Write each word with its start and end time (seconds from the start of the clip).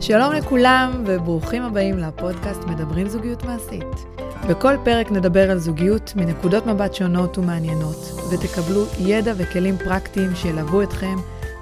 שלום 0.00 0.32
לכולם 0.32 1.04
וברוכים 1.06 1.62
הבאים 1.62 1.98
לפודקאסט 1.98 2.60
מדברים 2.64 3.08
זוגיות 3.08 3.42
מעשית. 3.44 4.06
בכל 4.48 4.74
פרק 4.84 5.10
נדבר 5.10 5.50
על 5.50 5.58
זוגיות 5.58 6.12
מנקודות 6.16 6.66
מבט 6.66 6.94
שונות 6.94 7.38
ומעניינות, 7.38 7.96
ותקבלו 8.32 8.84
ידע 8.98 9.32
וכלים 9.36 9.78
פרקטיים 9.78 10.34
שילוו 10.34 10.82
אתכם 10.82 11.16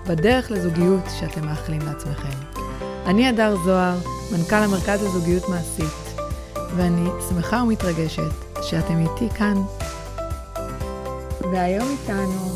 בדרך 0.08 0.50
לזוגיות 0.50 1.04
שאתם 1.20 1.46
מאחלים 1.46 1.80
לעצמכם. 1.86 2.58
אני 3.06 3.28
הדר 3.28 3.56
זוהר, 3.56 3.96
מנכ"ל 4.32 4.56
המרכז 4.56 5.02
לזוגיות 5.02 5.48
מעשית, 5.48 6.18
ואני 6.76 7.08
שמחה 7.28 7.62
ומתרגשת 7.62 8.62
שאתם 8.62 8.98
איתי 8.98 9.34
כאן. 9.34 9.54
והיום 11.52 11.88
איתנו 11.90 12.54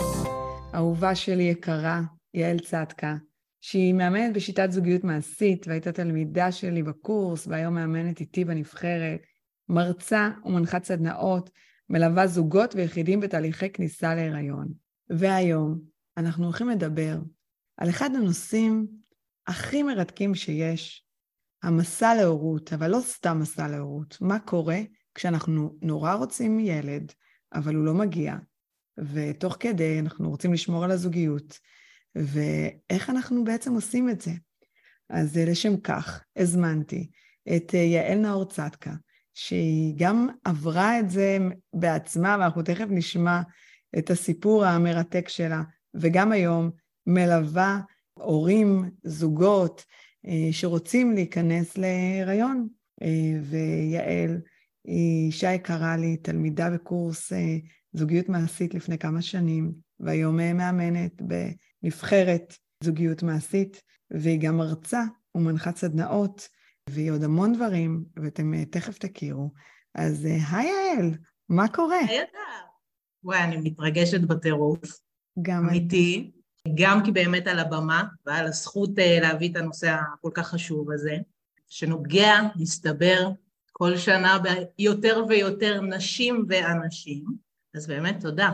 אהובה 0.74 1.14
שלי 1.14 1.42
יקרה, 1.42 2.00
יעל 2.34 2.58
צדקה, 2.58 3.14
שהיא 3.60 3.94
מאמנת 3.94 4.34
בשיטת 4.34 4.70
זוגיות 4.70 5.04
מעשית, 5.04 5.68
והייתה 5.68 5.92
תלמידה 5.92 6.52
שלי 6.52 6.82
בקורס, 6.82 7.46
והיום 7.46 7.74
מאמנת 7.74 8.20
איתי 8.20 8.44
בנבחרת, 8.44 9.20
מרצה 9.68 10.30
ומנחת 10.44 10.84
סדנאות, 10.84 11.50
מלווה 11.90 12.26
זוגות 12.26 12.74
ויחידים 12.74 13.20
בתהליכי 13.20 13.70
כניסה 13.70 14.14
להיריון. 14.14 14.68
והיום 15.10 15.80
אנחנו 16.16 16.44
הולכים 16.44 16.68
לדבר 16.68 17.18
על 17.76 17.88
אחד 17.88 18.10
הנושאים 18.14 18.86
הכי 19.46 19.82
מרתקים 19.82 20.34
שיש, 20.34 21.04
המסע 21.62 22.14
להורות, 22.14 22.72
אבל 22.72 22.90
לא 22.90 23.00
סתם 23.00 23.38
מסע 23.40 23.68
להורות. 23.68 24.18
מה 24.20 24.38
קורה 24.38 24.78
כשאנחנו 25.14 25.76
נורא 25.82 26.14
רוצים 26.14 26.60
ילד, 26.60 27.12
אבל 27.54 27.74
הוא 27.74 27.84
לא 27.84 27.94
מגיע, 27.94 28.36
ותוך 28.98 29.56
כדי 29.60 29.98
אנחנו 29.98 30.30
רוצים 30.30 30.52
לשמור 30.52 30.84
על 30.84 30.90
הזוגיות, 30.90 31.58
ואיך 32.18 33.10
אנחנו 33.10 33.44
בעצם 33.44 33.74
עושים 33.74 34.10
את 34.10 34.20
זה. 34.20 34.30
אז 35.10 35.36
לשם 35.36 35.76
כך 35.76 36.24
הזמנתי 36.36 37.10
את 37.56 37.74
יעל 37.74 38.18
נאור 38.18 38.44
צדקה, 38.44 38.92
שהיא 39.34 39.94
גם 39.98 40.28
עברה 40.44 41.00
את 41.00 41.10
זה 41.10 41.38
בעצמה, 41.74 42.36
ואנחנו 42.40 42.62
תכף 42.62 42.86
נשמע 42.90 43.40
את 43.98 44.10
הסיפור 44.10 44.64
המרתק 44.64 45.28
שלה, 45.28 45.62
וגם 45.94 46.32
היום 46.32 46.70
מלווה 47.06 47.80
הורים, 48.14 48.90
זוגות, 49.04 49.84
שרוצים 50.50 51.12
להיכנס 51.12 51.78
להיריון. 51.78 52.68
ויעל 53.42 54.40
היא 54.84 55.26
אישה 55.26 55.52
יקרה 55.52 55.96
לי, 55.96 56.16
תלמידה 56.16 56.70
בקורס 56.70 57.32
זוגיות 57.92 58.28
מעשית 58.28 58.74
לפני 58.74 58.98
כמה 58.98 59.22
שנים, 59.22 59.72
והיום 60.00 60.36
מאמנת 60.36 61.22
בנבחרת 61.82 62.54
זוגיות 62.84 63.22
מעשית, 63.22 63.82
והיא 64.10 64.40
גם 64.40 64.56
מרצה 64.56 65.02
ומנחת 65.34 65.76
סדנאות, 65.76 66.48
והיא 66.90 67.10
עוד 67.10 67.24
המון 67.24 67.52
דברים, 67.52 68.04
ואתם 68.16 68.64
תכף 68.64 68.98
תכירו. 68.98 69.50
אז 69.94 70.24
היי 70.24 70.68
יעל, 70.68 71.14
מה 71.48 71.68
קורה? 71.68 72.00
היי 72.08 72.22
אתה. 72.22 72.38
וואי, 73.24 73.42
אני 73.42 73.56
מתרגשת 73.56 74.20
בטירוף. 74.20 74.80
גם 75.42 75.68
אמיתי. 75.68 76.32
גם 76.74 77.04
כי 77.04 77.12
באמת 77.12 77.46
על 77.46 77.58
הבמה 77.58 78.04
ועל 78.26 78.46
הזכות 78.46 78.90
להביא 79.20 79.50
את 79.50 79.56
הנושא 79.56 79.96
הכל 80.14 80.30
כך 80.34 80.48
חשוב 80.48 80.92
הזה, 80.92 81.16
שנוגע, 81.68 82.34
מסתבר, 82.56 83.30
כל 83.72 83.96
שנה 83.96 84.38
ביותר 84.78 85.24
ויותר 85.28 85.80
נשים 85.80 86.44
ואנשים. 86.48 87.24
אז 87.74 87.86
באמת 87.86 88.20
תודה. 88.20 88.50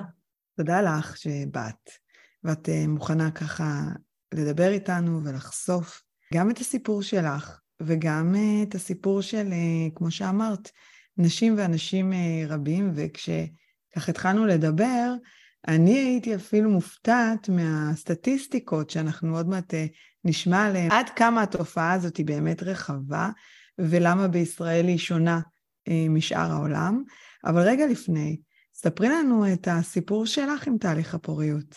תודה 0.56 0.82
לך 0.82 1.16
שבאת, 1.16 1.90
ואת 2.44 2.68
מוכנה 2.88 3.30
ככה 3.30 3.82
לדבר 4.34 4.68
איתנו 4.68 5.24
ולחשוף 5.24 6.02
גם 6.34 6.50
את 6.50 6.58
הסיפור 6.58 7.02
שלך, 7.02 7.60
וגם 7.80 8.34
את 8.62 8.74
הסיפור 8.74 9.20
של, 9.20 9.52
כמו 9.94 10.10
שאמרת, 10.10 10.70
נשים 11.18 11.54
ואנשים 11.58 12.12
רבים, 12.48 12.92
וכשככה 12.94 14.10
התחלנו 14.10 14.46
לדבר, 14.46 15.14
אני 15.68 15.98
הייתי 15.98 16.34
אפילו 16.34 16.70
מופתעת 16.70 17.48
מהסטטיסטיקות 17.48 18.90
שאנחנו 18.90 19.36
עוד 19.36 19.48
מעט 19.48 19.74
נשמע 20.24 20.66
עליהן, 20.66 20.90
עד 20.90 21.08
כמה 21.16 21.42
התופעה 21.42 21.92
הזאת 21.92 22.16
היא 22.16 22.26
באמת 22.26 22.62
רחבה, 22.62 23.30
ולמה 23.78 24.28
בישראל 24.28 24.86
היא 24.86 24.98
שונה 24.98 25.40
משאר 26.10 26.52
העולם. 26.52 27.02
אבל 27.44 27.68
רגע 27.68 27.86
לפני, 27.86 28.40
ספרי 28.74 29.08
לנו 29.08 29.52
את 29.52 29.68
הסיפור 29.70 30.26
שלך 30.26 30.66
עם 30.66 30.78
תהליך 30.78 31.14
הפוריות, 31.14 31.74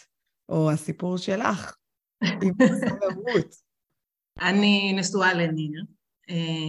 או 0.50 0.72
הסיפור 0.72 1.18
שלך 1.18 1.76
עם 2.44 2.54
סבלנות. 2.60 3.56
אני 4.42 4.94
נשואה 4.94 5.34
לניר, 5.34 5.84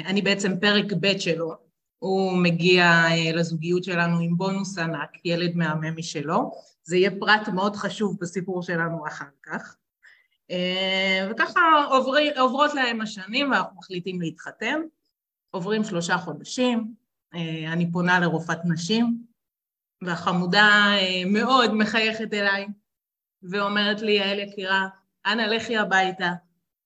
אני 0.06 0.22
בעצם 0.22 0.60
פרק 0.60 0.84
ב' 1.00 1.18
שלו, 1.18 1.54
הוא 1.98 2.38
מגיע 2.38 3.02
לזוגיות 3.34 3.84
שלנו 3.84 4.18
עם 4.20 4.36
בונוס 4.36 4.78
ענק, 4.78 5.10
ילד 5.24 5.56
מהמם 5.56 5.96
משלו, 5.96 6.50
זה 6.82 6.96
יהיה 6.96 7.10
פרט 7.20 7.48
מאוד 7.48 7.76
חשוב 7.76 8.16
בסיפור 8.20 8.62
שלנו 8.62 9.06
אחר 9.06 9.28
כך. 9.42 9.76
וככה 11.30 11.60
עוברי, 11.90 12.38
עוברות 12.38 12.74
להם 12.74 13.00
השנים 13.00 13.50
ואנחנו 13.50 13.76
מחליטים 13.76 14.20
להתחתן, 14.20 14.80
עוברים 15.50 15.84
שלושה 15.84 16.18
חודשים, 16.18 16.94
אני 17.72 17.92
פונה 17.92 18.20
לרופאת 18.20 18.58
נשים, 18.64 19.22
והחמודה 20.02 20.92
מאוד 21.26 21.74
מחייכת 21.74 22.34
אליי, 22.34 22.66
ואומרת 23.42 24.00
לי, 24.02 24.12
יעל 24.12 24.38
יקירה, 24.38 24.88
אנא 25.26 25.42
לכי 25.42 25.76
הביתה, 25.76 26.32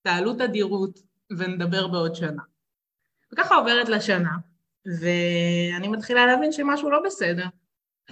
תעלו 0.01 0.33
תדירות 0.33 0.99
ונדבר 1.37 1.87
בעוד 1.87 2.15
שנה. 2.15 2.43
וככה 3.33 3.55
עוברת 3.55 3.89
לשנה, 3.89 4.37
ואני 5.01 5.87
מתחילה 5.87 6.25
להבין 6.25 6.51
שמשהו 6.51 6.91
לא 6.91 6.99
בסדר. 7.05 7.45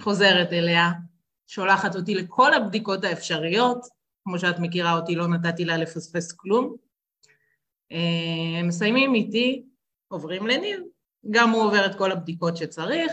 חוזרת 0.00 0.52
אליה, 0.52 0.90
שולחת 1.46 1.96
אותי 1.96 2.14
לכל 2.14 2.54
הבדיקות 2.54 3.04
האפשריות, 3.04 3.86
כמו 4.24 4.38
שאת 4.38 4.58
מכירה 4.58 4.96
אותי, 4.96 5.14
לא 5.14 5.28
נתתי 5.28 5.64
לה 5.64 5.76
לפספס 5.76 6.32
כלום. 6.32 6.76
מסיימים 8.64 9.14
איתי, 9.14 9.64
עוברים 10.08 10.46
לניר, 10.46 10.84
גם 11.30 11.50
הוא 11.50 11.62
עובר 11.62 11.86
את 11.86 11.94
כל 11.94 12.12
הבדיקות 12.12 12.56
שצריך, 12.56 13.12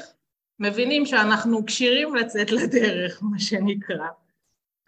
מבינים 0.59 1.05
שאנחנו 1.05 1.65
כשירים 1.65 2.15
לצאת 2.15 2.51
לדרך, 2.51 3.23
מה 3.23 3.39
שנקרא. 3.39 4.07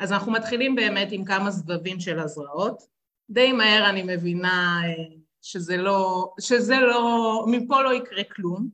אז 0.02 0.12
אנחנו 0.12 0.32
מתחילים 0.32 0.76
באמת 0.76 1.08
עם 1.12 1.26
כמה 1.26 1.52
סבבים 1.52 2.00
של 2.00 2.20
הזרעות. 2.20 2.84
די 3.30 3.52
מהר 3.52 3.90
אני 3.90 4.04
מבינה 4.04 4.82
שזה 5.42 5.78
לא, 5.78 6.32
שזה 6.40 6.80
לא, 6.80 7.46
מפה 7.48 7.82
לא 7.82 7.94
יקרה 7.94 8.24
כלום, 8.24 8.70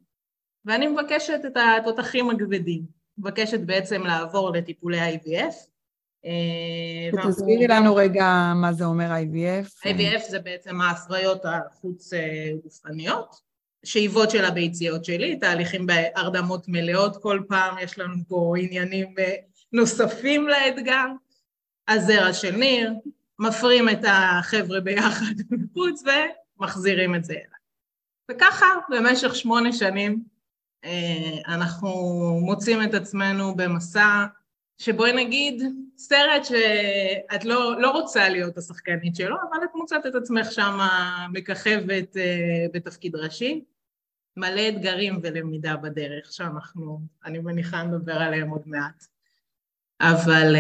ואני 0.66 0.88
מבקשת 0.88 1.40
את 1.48 1.58
התותחים 1.58 2.30
הכבדים. 2.30 2.82
מבקשת 3.18 3.60
בעצם 3.60 4.04
לעבור 4.04 4.52
לטיפולי 4.52 5.16
IVF. 5.16 5.56
תסבירי 7.28 7.68
לנו 7.68 7.96
רגע 7.96 8.54
מה 8.56 8.74
זה 8.74 8.86
אומר 8.86 9.12
IVF. 9.12 9.88
IVF 9.88 10.30
זה 10.30 10.40
בעצם 10.40 10.82
ההפריות 10.82 11.42
החוץ 11.46 12.14
גופניות. 12.64 13.48
שאיבות 13.86 14.32
של 14.32 14.46
הביציות 14.46 15.06
שלי, 15.06 15.36
תהליכים 15.36 15.86
בהרדמות 15.86 16.66
מלאות, 16.68 17.18
כל 17.18 17.42
פעם 17.48 17.76
יש 17.82 18.00
לנו 18.00 18.16
פה 18.28 18.54
עניינים 18.60 19.16
נוספים 19.74 20.48
לאתגר. 20.48 21.06
הזרע 21.88 22.34
של 22.34 22.56
ניר, 22.56 22.94
מפרים 23.40 23.90
את 23.90 24.00
החבר'ה 24.08 24.80
ביחד 24.80 25.34
בחוץ 25.52 26.04
ומחזירים 26.58 27.16
את 27.16 27.24
זה 27.24 27.34
אליי. 27.34 27.48
וככה 28.32 28.66
במשך 28.90 29.36
שמונה 29.36 29.74
שנים 29.74 30.24
אנחנו 31.48 31.90
מוצאים 32.42 32.84
את 32.84 32.94
עצמנו 32.94 33.56
במסע 33.56 34.26
שבואי 34.78 35.26
נגיד 35.26 35.64
סרט 35.98 36.46
שאת 36.46 37.46
לא, 37.46 37.82
לא 37.82 37.92
רוצה 37.92 38.30
להיות 38.30 38.58
השחקנית 38.58 39.16
שלו, 39.16 39.36
אבל 39.36 39.64
את 39.64 39.70
מוצאת 39.76 40.06
את 40.06 40.16
עצמך 40.16 40.52
שם 40.52 40.78
מככבת 41.34 42.16
בתפקיד 42.74 43.16
ראשי. 43.16 43.64
מלא 44.38 44.70
אתגרים 44.70 45.20
ולמידה 45.24 45.78
בדרך 45.78 46.34
שאנחנו, 46.34 47.00
אני 47.26 47.40
מניחה 47.40 47.84
נדבר 47.84 48.16
עליהם 48.16 48.50
עוד 48.50 48.62
מעט. 48.66 49.08
אבל 50.02 50.56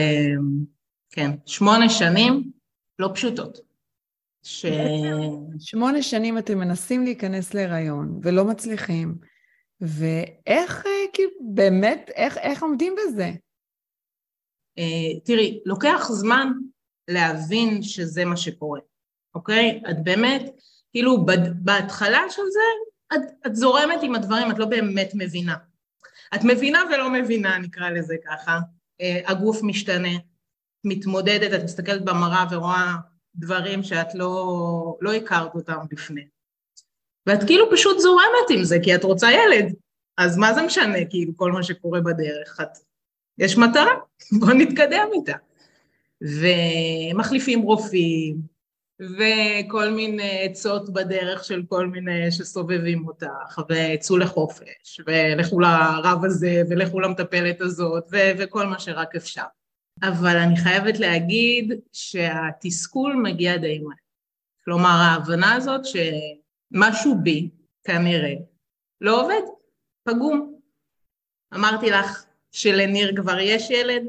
כן, 1.11 1.31
שמונה 1.45 1.89
שנים 1.89 2.51
לא 2.99 3.09
פשוטות. 3.13 3.59
ש... 4.43 4.65
שמונה 5.59 6.01
שנים 6.01 6.37
אתם 6.37 6.57
מנסים 6.57 7.03
להיכנס 7.03 7.53
להיריון 7.53 8.19
ולא 8.23 8.45
מצליחים, 8.45 9.15
ואיך, 9.81 10.85
כאילו, 11.13 11.31
באמת, 11.53 12.09
איך, 12.15 12.37
איך 12.37 12.63
עומדים 12.63 12.95
בזה? 12.97 13.31
תראי, 15.25 15.59
לוקח 15.65 16.07
זמן 16.09 16.47
להבין 17.07 17.83
שזה 17.83 18.25
מה 18.25 18.37
שקורה, 18.37 18.79
אוקיי? 19.35 19.81
את 19.89 20.03
באמת, 20.03 20.41
כאילו, 20.91 21.25
בהתחלה 21.55 22.21
של 22.29 22.41
זה, 22.53 22.59
את, 23.15 23.47
את 23.47 23.55
זורמת 23.55 23.99
עם 24.03 24.15
הדברים, 24.15 24.51
את 24.51 24.57
לא 24.57 24.65
באמת 24.65 25.11
מבינה. 25.13 25.55
את 26.35 26.39
מבינה 26.43 26.79
ולא 26.93 27.09
מבינה, 27.09 27.57
נקרא 27.57 27.89
לזה 27.89 28.15
ככה. 28.25 28.59
הגוף 29.01 29.59
משתנה, 29.63 30.17
מתמודדת, 30.83 31.53
את 31.53 31.63
מסתכלת 31.63 32.05
במראה 32.05 32.45
ורואה 32.51 32.95
דברים 33.35 33.83
שאת 33.83 34.15
לא, 34.15 34.97
לא 35.01 35.13
הכרת 35.13 35.55
אותם 35.55 35.79
לפני. 35.91 36.27
ואת 37.25 37.43
כאילו 37.43 37.65
פשוט 37.71 37.99
זורמת 37.99 38.49
עם 38.49 38.63
זה, 38.63 38.77
כי 38.83 38.95
את 38.95 39.03
רוצה 39.03 39.27
ילד. 39.31 39.73
אז 40.17 40.37
מה 40.37 40.53
זה 40.53 40.61
משנה, 40.61 41.05
כאילו, 41.09 41.37
כל 41.37 41.51
מה 41.51 41.63
שקורה 41.63 42.01
בדרך? 42.01 42.59
את... 42.61 42.77
יש 43.37 43.57
מטרה, 43.57 43.93
בואו 44.39 44.53
נתקדם 44.53 45.07
איתה. 45.13 45.37
ומחליפים 46.21 47.61
רופאים, 47.61 48.37
וכל 48.99 49.89
מיני 49.89 50.45
עצות 50.45 50.93
בדרך 50.93 51.43
של 51.43 51.63
כל 51.69 51.87
מיני 51.87 52.31
שסובבים 52.31 53.07
אותך, 53.07 53.61
וצאו 53.69 54.17
לחופש, 54.17 55.01
ולכו 55.07 55.59
לרב 55.59 56.25
הזה, 56.25 56.61
ולכו 56.69 56.99
למטפלת 56.99 57.61
הזאת, 57.61 58.03
ו- 58.11 58.31
וכל 58.37 58.65
מה 58.67 58.79
שרק 58.79 59.15
אפשר. 59.15 59.43
אבל 60.03 60.37
אני 60.37 60.57
חייבת 60.57 60.99
להגיד 60.99 61.73
שהתסכול 61.93 63.13
מגיע 63.13 63.57
די 63.57 63.79
מהר. 63.79 63.95
כלומר, 64.65 64.89
ההבנה 64.89 65.55
הזאת 65.55 65.81
שמשהו 65.85 67.15
בי, 67.23 67.49
כנראה, 67.83 68.33
לא 69.01 69.21
עובד, 69.21 69.41
פגום. 70.03 70.59
אמרתי 71.53 71.89
לך 71.89 72.25
שלניר 72.51 73.15
כבר 73.15 73.39
יש 73.39 73.69
ילד, 73.69 74.03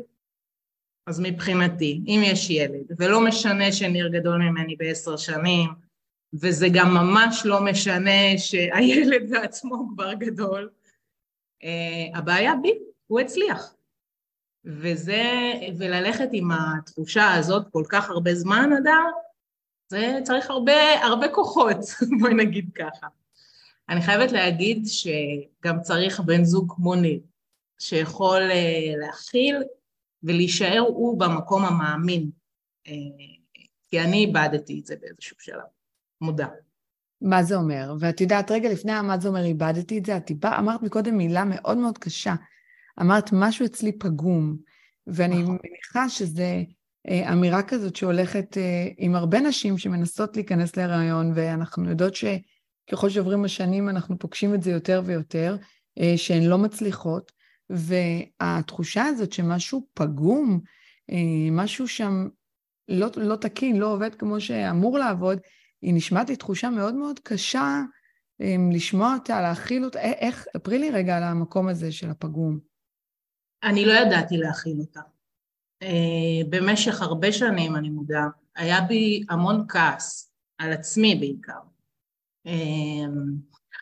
אז 1.09 1.21
מבחינתי, 1.21 2.01
אם 2.07 2.21
יש 2.25 2.51
ילד, 2.51 2.87
ולא 2.99 3.21
משנה 3.21 3.73
שניר 3.73 4.09
גדול 4.09 4.39
ממני 4.39 4.77
בעשר 4.77 5.17
שנים, 5.17 5.71
וזה 6.35 6.67
גם 6.73 6.95
ממש 6.95 7.43
לא 7.45 7.61
משנה 7.65 8.39
שהילד 8.39 9.23
בעצמו 9.31 9.89
כבר 9.95 10.15
גדול, 10.15 10.71
uh, 11.63 12.19
הבעיה 12.19 12.53
בי, 12.63 12.79
הוא 13.07 13.21
הצליח. 13.21 13.75
וזה, 14.65 15.23
וללכת 15.79 16.29
עם 16.33 16.51
התחושה 16.53 17.35
הזאת 17.35 17.67
כל 17.73 17.85
כך 17.89 18.11
הרבה 18.11 18.35
זמן, 18.35 18.71
אדר, 18.79 19.11
זה 19.89 20.19
צריך 20.23 20.51
הרבה, 20.51 21.05
הרבה 21.05 21.29
כוחות, 21.29 21.77
בואי 22.21 22.35
נגיד 22.35 22.71
ככה. 22.75 23.07
אני 23.89 24.03
חייבת 24.03 24.33
להגיד 24.33 24.87
שגם 24.87 25.81
צריך 25.81 26.21
בן 26.21 26.45
זוג 26.45 26.73
כמו 26.77 26.95
ניר, 26.95 27.21
שיכול 27.79 28.51
uh, 28.51 28.99
להכיל 28.99 29.63
ולהישאר 30.23 30.85
הוא 30.89 31.21
במקום 31.21 31.65
המאמין, 31.65 32.31
אה, 32.87 32.93
כי 33.89 34.01
אני 34.01 34.17
איבדתי 34.17 34.81
את 34.81 34.87
זה 34.87 34.95
באיזשהו 35.01 35.37
שלב, 35.41 35.63
מודע. 36.21 36.47
מה 37.21 37.43
זה 37.43 37.57
אומר? 37.57 37.95
ואת 38.01 38.21
יודעת, 38.21 38.51
רגע 38.51 38.73
לפני 38.73 38.93
מה 39.03 39.19
זה 39.19 39.29
אומר 39.29 39.45
איבדתי 39.45 39.99
את 39.99 40.07
זה, 40.07 40.17
את 40.17 40.31
אמרת 40.45 40.83
מקודם 40.83 41.17
מילה 41.17 41.45
מאוד 41.45 41.79
מאוד 41.79 41.99
קשה. 41.99 42.35
אמרת, 43.01 43.31
משהו 43.33 43.67
אצלי 43.67 43.93
פגום, 43.93 44.57
ואני 45.07 45.43
נכון. 45.43 45.59
מניחה 45.65 46.09
שזה 46.09 46.63
אה, 47.09 47.33
אמירה 47.33 47.63
כזאת 47.63 47.97
שהולכת 47.97 48.59
אה, 48.59 48.89
עם 48.97 49.15
הרבה 49.15 49.41
נשים 49.41 49.79
שמנסות 49.79 50.37
להיכנס 50.37 50.77
להיריון, 50.77 51.33
ואנחנו 51.35 51.91
יודעות 51.91 52.15
שככל 52.15 53.11
שעוברים 53.11 53.45
השנים 53.45 53.89
אנחנו 53.89 54.19
פוגשים 54.19 54.55
את 54.55 54.63
זה 54.63 54.71
יותר 54.71 55.03
ויותר, 55.05 55.57
שהן 56.17 56.43
לא 56.43 56.59
מצליחות, 56.59 57.33
והתחושה 57.71 59.05
הזאת 59.05 59.33
שמשהו 59.33 59.87
פגום, 59.95 60.61
אה, 61.11 61.51
משהו 61.53 61.89
שם 61.89 62.29
לא, 62.89 63.09
לא 63.17 63.37
תקין, 63.37 63.77
לא 63.77 63.93
עובד 63.93 64.15
כמו 64.15 64.41
שאמור 64.41 64.99
לעבוד, 64.99 65.39
היא 65.83 65.95
נשמעת 65.95 66.29
לי 66.29 66.37
תחושה 66.37 66.71
מאוד 66.71 66.95
מאוד 66.95 67.21
קשה 67.23 67.83
אה, 68.41 68.57
לשמוע 68.73 69.15
אותה, 69.15 69.41
להכיל 69.41 69.85
אותה. 69.85 69.99
איך, 70.01 70.47
ספרי 70.57 70.79
לי 70.79 70.91
רגע 70.91 71.17
על 71.17 71.23
המקום 71.23 71.69
הזה 71.69 71.93
של 71.93 72.11
הפגום. 72.11 72.59
אני 73.63 73.85
לא 73.85 73.93
ידעתי 73.93 74.37
להכיל 74.37 74.81
אותה. 74.81 75.01
אה, 75.83 76.49
במשך 76.49 77.03
הרבה 77.03 77.33
שנים, 77.33 77.77
אני 77.77 77.91
מודה, 77.91 78.25
היה 78.57 78.81
בי 78.81 79.25
המון 79.31 79.65
כעס, 79.69 80.33
על 80.59 80.73
עצמי 80.73 81.15
בעיקר. 81.15 81.59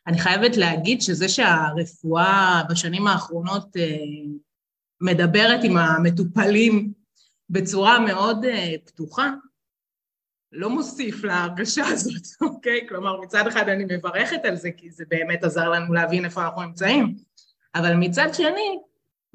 אני 0.07 0.19
חייבת 0.19 0.57
להגיד 0.57 1.03
שזה 1.03 1.29
שהרפואה 1.29 2.63
בשנים 2.71 3.07
האחרונות 3.07 3.77
אה, 3.77 3.97
מדברת 5.01 5.61
עם 5.65 5.77
המטופלים 5.77 6.93
בצורה 7.51 7.99
מאוד 7.99 8.45
אה, 8.45 8.75
פתוחה, 8.87 9.31
לא 10.53 10.71
מוסיף 10.71 11.25
להרגשה 11.25 11.87
הזאת, 11.93 12.23
אוקיי? 12.41 12.87
כלומר, 12.89 13.21
מצד 13.21 13.47
אחד 13.47 13.69
אני 13.69 13.85
מברכת 13.97 14.45
על 14.45 14.57
זה, 14.57 14.71
כי 14.77 14.91
זה 14.91 15.05
באמת 15.09 15.45
עזר 15.45 15.69
לנו 15.69 15.93
להבין 15.93 16.25
איפה 16.25 16.45
אנחנו 16.45 16.63
נמצאים, 16.63 17.17
אבל 17.75 17.95
מצד 17.95 18.29
שני, 18.33 18.79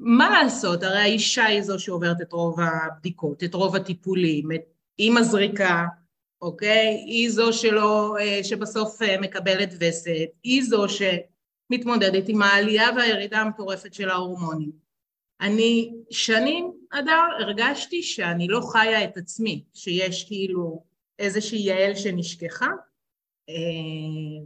מה 0.00 0.30
לעשות? 0.30 0.82
הרי 0.82 0.98
האישה 0.98 1.44
היא 1.44 1.62
זו 1.62 1.78
שעוברת 1.78 2.20
את 2.22 2.32
רוב 2.32 2.60
הבדיקות, 2.60 3.44
את 3.44 3.54
רוב 3.54 3.76
הטיפולים, 3.76 4.48
היא 4.98 5.12
מזריקה, 5.12 5.84
אוקיי? 6.42 7.04
היא 7.06 7.30
זו 7.30 7.52
שלא, 7.52 8.16
אה, 8.20 8.44
שבסוף 8.44 9.02
אה, 9.02 9.20
מקבלת 9.20 9.74
וסת, 9.80 10.28
היא 10.42 10.62
זו 10.62 10.86
שמתמודדת 10.88 12.28
עם 12.28 12.42
העלייה 12.42 12.88
והירידה 12.96 13.38
המטורפת 13.38 13.94
של 13.94 14.08
ההורמונים. 14.10 14.72
אני 15.40 15.94
שנים, 16.10 16.72
אדר, 16.90 17.20
הרגשתי 17.40 18.02
שאני 18.02 18.48
לא 18.48 18.60
חיה 18.72 19.04
את 19.04 19.16
עצמי, 19.16 19.64
שיש 19.74 20.24
כאילו 20.24 20.84
איזושהי 21.18 21.58
יעל 21.58 21.94
שנשכחה, 21.94 22.70
אה, 23.48 23.54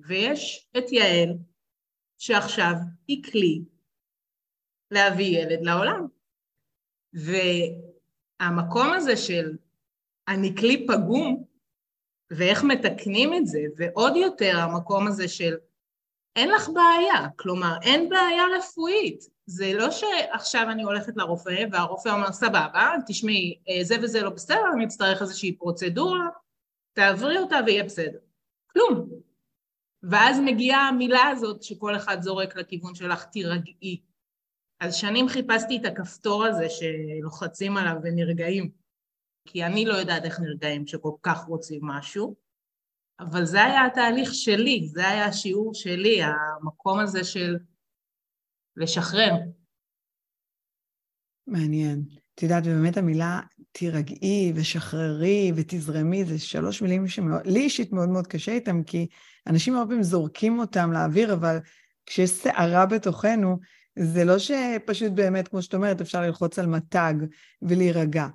ויש 0.07 0.69
את 0.79 0.93
יעל 0.93 1.29
שעכשיו 2.19 2.75
היא 3.09 3.23
כלי 3.23 3.61
להביא 4.91 5.39
ילד 5.39 5.59
לעולם. 5.63 6.07
והמקום 7.13 8.93
הזה 8.93 9.17
של 9.17 9.57
אני 10.29 10.57
כלי 10.57 10.87
פגום, 10.87 11.45
ואיך 12.31 12.65
מתקנים 12.65 13.35
את 13.35 13.47
זה, 13.47 13.61
ועוד 13.77 14.17
יותר 14.17 14.59
המקום 14.59 15.07
הזה 15.07 15.29
של 15.29 15.55
אין 16.37 16.51
לך 16.51 16.69
בעיה, 16.69 17.29
כלומר 17.37 17.77
אין 17.83 18.09
בעיה 18.09 18.43
רפואית, 18.59 19.25
זה 19.47 19.73
לא 19.75 19.91
שעכשיו 19.91 20.67
אני 20.71 20.83
הולכת 20.83 21.17
לרופא 21.17 21.65
והרופא 21.73 22.09
אומר 22.09 22.33
סבבה, 22.33 22.95
תשמעי 23.07 23.59
אה, 23.69 23.85
זה 23.85 23.97
וזה 24.03 24.23
לא 24.23 24.31
בסדר, 24.31 24.73
אני 24.75 24.85
אצטרך 24.85 25.23
איזושהי 25.23 25.57
פרוצדורה, 25.57 26.29
תעברי 26.93 27.39
אותה 27.39 27.59
ויהיה 27.67 27.85
בסדר, 27.85 28.19
כלום. 28.73 29.09
ואז 30.03 30.41
מגיעה 30.45 30.89
המילה 30.89 31.29
הזאת 31.29 31.63
שכל 31.63 31.97
אחד 31.97 32.23
זורק 32.23 32.57
לכיוון 32.57 32.95
שלך, 32.95 33.25
תירגעי. 33.25 34.01
אז 34.81 34.95
שנים 34.95 35.29
חיפשתי 35.29 35.77
את 35.77 35.85
הכפתור 35.85 36.45
הזה 36.45 36.67
שלוחצים 36.69 37.77
עליו 37.77 37.97
ונרגעים. 38.03 38.86
כי 39.47 39.65
אני 39.65 39.85
לא 39.85 39.95
יודעת 39.95 40.25
איך 40.25 40.41
נרגעים 40.41 40.85
כשכל 40.85 41.13
כך 41.23 41.45
רוצים 41.45 41.81
משהו, 41.83 42.35
אבל 43.21 43.45
זה 43.45 43.65
היה 43.65 43.87
התהליך 43.87 44.35
שלי, 44.35 44.89
זה 44.89 45.09
היה 45.09 45.27
השיעור 45.27 45.75
שלי, 45.75 46.21
המקום 46.23 46.99
הזה 46.99 47.25
של 47.25 47.57
לשחרר. 48.77 49.33
מעניין. 51.47 52.03
את 52.35 52.43
יודעת, 52.43 52.63
ובאמת 52.67 52.97
המילה 52.97 53.41
תירגעי 53.73 54.53
ושחררי 54.55 55.53
ותזרמי, 55.57 56.25
זה 56.25 56.39
שלוש 56.39 56.83
מילים 56.83 57.09
שלי 57.09 57.61
אישית 57.61 57.93
מאוד 57.93 58.09
מאוד 58.09 58.27
קשה 58.27 58.53
איתם, 58.53 58.83
כי 58.83 59.07
אנשים 59.47 59.75
הרבה 59.75 59.89
פעמים 59.89 60.03
זורקים 60.03 60.59
אותם 60.59 60.93
לאוויר, 60.93 61.33
אבל 61.33 61.59
כשיש 62.07 62.31
סערה 62.31 62.87
בתוכנו, 62.87 63.59
זה 63.99 64.25
לא 64.25 64.39
שפשוט 64.39 65.13
באמת, 65.13 65.49
כמו 65.49 65.63
שאת 65.63 65.75
אומרת, 65.75 66.01
אפשר 66.01 66.21
ללחוץ 66.21 66.59
על 66.59 66.67
מתג 66.67 67.15
ולהירגע. 67.63 68.27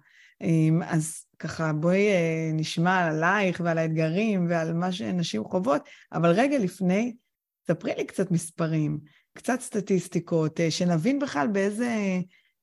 אמ, 0.41 0.81
אז 0.83 1.25
ככה 1.39 1.73
בואי 1.73 2.07
אה, 2.07 2.51
נשמע 2.53 3.07
עלייך 3.07 3.61
ועל 3.63 3.77
האתגרים 3.77 4.47
ועל 4.49 4.73
מה 4.73 4.91
שנשים 4.91 5.43
חוות, 5.43 5.81
אבל 6.11 6.31
רגע 6.31 6.57
לפני, 6.59 7.15
ספרי 7.67 7.93
לי 7.97 8.05
קצת 8.05 8.31
מספרים, 8.31 8.99
קצת 9.33 9.61
סטטיסטיקות, 9.61 10.59
אה, 10.59 10.71
שנבין 10.71 11.19
בכלל 11.19 11.47
באיזה 11.47 11.95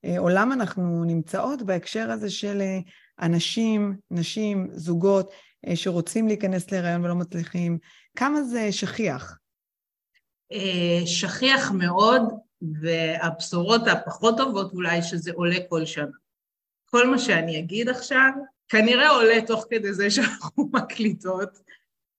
אה, 0.04 0.18
עולם 0.18 0.52
אנחנו 0.52 1.04
נמצאות 1.04 1.62
בהקשר 1.62 2.10
הזה 2.10 2.30
של 2.30 2.62
אנשים, 3.20 3.96
נשים, 4.10 4.68
זוגות, 4.72 5.30
שרוצים 5.74 6.28
להיכנס 6.28 6.70
להיריון 6.70 7.04
ולא 7.04 7.14
מצליחים. 7.14 7.78
כמה 8.16 8.42
זה 8.42 8.72
שכיח? 8.72 9.38
שכיח 11.04 11.70
מאוד, 11.70 12.22
והבשורות 12.82 13.80
הפחות 13.86 14.36
טובות 14.36 14.72
אולי 14.72 15.02
שזה 15.02 15.30
עולה 15.34 15.56
כל 15.68 15.84
שנה. 15.84 16.16
כל 16.90 17.06
מה 17.06 17.18
שאני 17.18 17.58
אגיד 17.58 17.88
עכשיו 17.88 18.30
כנראה 18.68 19.08
עולה 19.08 19.40
תוך 19.46 19.66
כדי 19.70 19.92
זה 19.94 20.10
שאנחנו 20.10 20.68
מקליטות, 20.74 21.58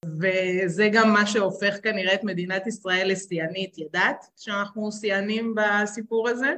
וזה 0.06 0.90
גם 0.92 1.14
מה 1.14 1.26
שהופך 1.26 1.78
כנראה 1.84 2.14
את 2.14 2.24
מדינת 2.24 2.68
ישראל 2.68 3.12
לשיאנית. 3.12 3.78
ידעת 3.78 4.26
שאנחנו 4.38 4.92
שיאנים 4.92 5.56
בסיפור 5.56 6.30
הזה? 6.30 6.54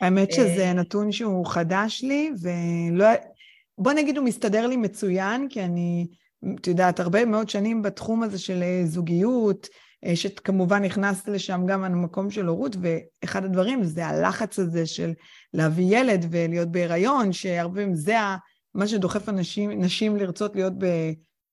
האמת 0.00 0.32
שזה 0.32 0.64
אה, 0.64 0.72
נתון 0.72 1.12
שהוא 1.12 1.46
חדש 1.46 2.02
לי, 2.02 2.30
ולא... 2.40 3.06
בוא 3.78 3.92
נגיד 3.92 4.16
הוא 4.16 4.24
מסתדר 4.24 4.66
לי 4.66 4.76
מצוין, 4.76 5.48
כי 5.48 5.62
אני, 5.62 6.06
את 6.60 6.66
יודעת, 6.66 7.00
הרבה 7.00 7.24
מאוד 7.24 7.48
שנים 7.48 7.82
בתחום 7.82 8.22
הזה 8.22 8.38
של 8.38 8.62
זוגיות, 8.84 9.68
שכמובן 10.14 10.82
נכנסת 10.84 11.28
לשם 11.28 11.60
גם 11.66 11.84
המקום 11.84 12.30
של 12.30 12.46
הורות, 12.46 12.76
ואחד 12.80 13.44
הדברים 13.44 13.84
זה 13.84 14.06
הלחץ 14.06 14.58
הזה 14.58 14.86
של 14.86 15.12
להביא 15.54 15.98
ילד 15.98 16.26
ולהיות 16.30 16.68
בהיריון, 16.68 17.32
שהרבה 17.32 17.74
פעמים 17.74 17.94
זה 17.94 18.14
מה 18.74 18.86
שדוחף 18.86 19.28
אנשים, 19.28 19.70
נשים 19.70 20.16
לרצות 20.16 20.56
להיות 20.56 20.72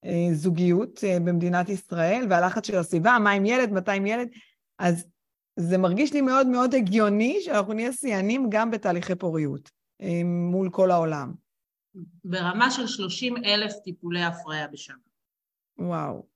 הזוגיות 0.05 1.03
במדינת 1.25 1.70
ישראל, 1.70 2.25
והלחץ 2.29 2.67
של 2.67 2.77
הסביבה, 2.77 3.17
מה 3.20 3.31
עם 3.31 3.46
ילד, 3.46 3.72
מתי 3.72 3.91
עם 3.91 4.05
ילד, 4.05 4.27
אז 4.79 5.05
זה 5.60 5.77
מרגיש 5.77 6.13
לי 6.13 6.22
מאוד 6.22 6.48
מאוד 6.48 6.75
הגיוני 6.75 7.38
שאנחנו 7.41 7.74
נהיה 7.74 7.93
שיאנים 7.93 8.48
גם 8.50 8.72
בתהליכי 8.72 9.15
פוריות 9.15 9.70
מול 10.25 10.70
כל 10.70 10.91
העולם. 10.91 11.34
ברמה 12.25 12.72
של 12.72 12.88
30 12.88 13.38
אלף 13.46 13.74
טיפולי 13.84 14.24
הפריה 14.24 14.67
בשנה. 14.67 14.96
וואו. 15.79 16.30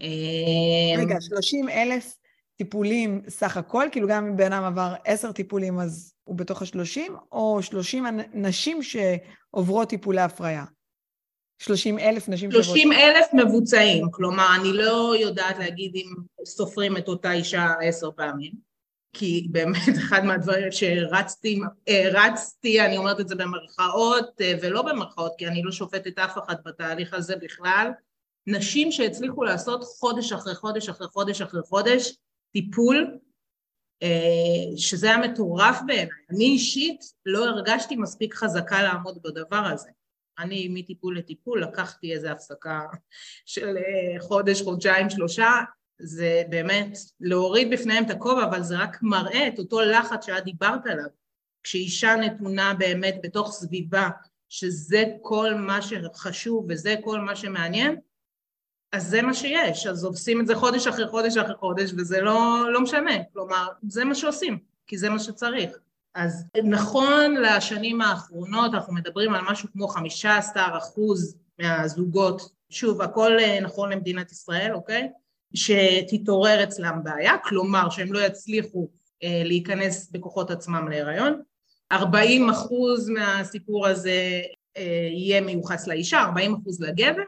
אמ, 0.00 1.00
רגע, 1.00 1.20
30 1.20 1.68
אלף 1.68 2.16
טיפולים 2.56 3.22
סך 3.28 3.56
הכל? 3.56 3.88
כאילו 3.92 4.08
גם 4.08 4.26
אם 4.26 4.36
בן 4.36 4.52
אדם 4.52 4.64
עבר 4.64 4.94
10 5.04 5.32
טיפולים 5.32 5.78
אז 5.78 6.14
הוא 6.24 6.36
בתוך 6.36 6.62
ה-30? 6.62 7.12
או 7.32 7.62
30 7.62 8.04
נשים 8.34 8.80
שעוברות 8.82 9.88
טיפולי 9.88 10.20
הפריה? 10.20 10.64
30 11.58 11.98
אלף 11.98 12.28
נשים 12.28 12.50
שעוברות... 12.50 12.76
30 12.76 12.92
אלף 12.92 13.26
מבוצעים, 13.34 14.10
כלומר 14.10 14.46
אני 14.60 14.72
לא 14.72 15.14
יודעת 15.20 15.58
להגיד 15.58 15.92
אם 15.94 16.14
סופרים 16.44 16.96
את 16.96 17.08
אותה 17.08 17.32
אישה 17.32 17.74
עשר 17.82 18.10
פעמים. 18.16 18.66
כי 19.12 19.48
באמת 19.50 19.96
אחד 20.02 20.24
מהדברים 20.24 20.72
שרצתי, 20.72 21.60
אה, 21.88 22.08
רצתי, 22.12 22.80
אני 22.80 22.96
אומרת 22.96 23.20
את 23.20 23.28
זה 23.28 23.34
במרכאות 23.34 24.40
אה, 24.40 24.54
ולא 24.62 24.82
במרכאות, 24.82 25.32
כי 25.38 25.46
אני 25.46 25.62
לא 25.62 25.72
שופטת 25.72 26.18
אף 26.18 26.38
אחד 26.38 26.54
בתהליך 26.64 27.14
הזה 27.14 27.36
בכלל, 27.36 27.90
נשים 28.46 28.92
שהצליחו 28.92 29.44
לעשות 29.44 29.84
חודש 29.84 30.32
אחרי 30.32 30.54
חודש 30.54 30.88
אחרי 30.88 31.08
חודש 31.08 31.40
אחרי 31.40 31.60
חודש 31.62 32.16
טיפול, 32.52 33.18
אה, 34.02 34.76
שזה 34.76 35.06
היה 35.06 35.18
מטורף 35.18 35.78
בעיניי. 35.86 36.08
אני 36.30 36.44
אישית 36.44 37.00
לא 37.26 37.44
הרגשתי 37.44 37.96
מספיק 37.96 38.34
חזקה 38.34 38.82
לעמוד 38.82 39.18
בדבר 39.22 39.64
הזה. 39.74 39.90
אני 40.38 40.68
מטיפול 40.68 41.18
לטיפול 41.18 41.62
לקחתי 41.62 42.12
איזו 42.12 42.28
הפסקה 42.28 42.80
של 43.46 43.76
חודש, 44.20 44.62
חודשיים, 44.62 45.10
שלושה, 45.10 45.50
זה 45.98 46.42
באמת 46.48 46.98
להוריד 47.20 47.70
בפניהם 47.70 48.04
את 48.04 48.10
הכובע, 48.10 48.44
אבל 48.44 48.62
זה 48.62 48.78
רק 48.78 49.02
מראה 49.02 49.48
את 49.48 49.58
אותו 49.58 49.80
לחץ 49.80 50.26
שאת 50.26 50.44
דיברת 50.44 50.86
עליו. 50.86 51.06
כשאישה 51.62 52.16
נתונה 52.16 52.74
באמת 52.74 53.14
בתוך 53.22 53.52
סביבה 53.52 54.08
שזה 54.48 55.04
כל 55.22 55.54
מה 55.54 55.82
שחשוב 55.82 56.66
וזה 56.68 56.94
כל 57.04 57.20
מה 57.20 57.36
שמעניין, 57.36 57.96
אז 58.96 59.08
זה 59.08 59.22
מה 59.22 59.34
שיש, 59.34 59.86
אז 59.86 60.04
עושים 60.04 60.40
את 60.40 60.46
זה 60.46 60.54
חודש 60.54 60.86
אחרי 60.86 61.08
חודש 61.08 61.36
אחרי 61.36 61.54
חודש 61.54 61.92
וזה 61.96 62.20
לא, 62.20 62.64
לא 62.72 62.80
משנה, 62.80 63.24
כלומר 63.32 63.68
זה 63.88 64.04
מה 64.04 64.14
שעושים, 64.14 64.58
כי 64.86 64.98
זה 64.98 65.10
מה 65.10 65.18
שצריך. 65.18 65.78
אז 66.14 66.44
נכון 66.64 67.34
לשנים 67.34 68.00
האחרונות 68.00 68.74
אנחנו 68.74 68.94
מדברים 68.94 69.34
על 69.34 69.40
משהו 69.50 69.68
כמו 69.72 69.88
חמישה 69.88 70.36
עשר 70.36 70.66
אחוז 70.78 71.36
מהזוגות, 71.58 72.42
שוב 72.70 73.02
הכל 73.02 73.38
אה, 73.38 73.60
נכון 73.60 73.92
למדינת 73.92 74.32
ישראל, 74.32 74.72
אוקיי? 74.74 75.08
שתתעורר 75.54 76.62
אצלם 76.62 77.00
בעיה, 77.04 77.32
כלומר 77.44 77.90
שהם 77.90 78.12
לא 78.12 78.18
יצליחו 78.18 78.88
אה, 79.22 79.42
להיכנס 79.44 80.10
בכוחות 80.10 80.50
עצמם 80.50 80.88
להיריון. 80.88 81.42
40 81.92 82.50
אחוז 82.50 83.08
מהסיפור 83.08 83.86
הזה 83.86 84.40
אה, 84.76 85.08
יהיה 85.12 85.40
מיוחס 85.40 85.86
לאישה, 85.86 86.20
40 86.20 86.54
אחוז 86.54 86.80
לגבר, 86.80 87.22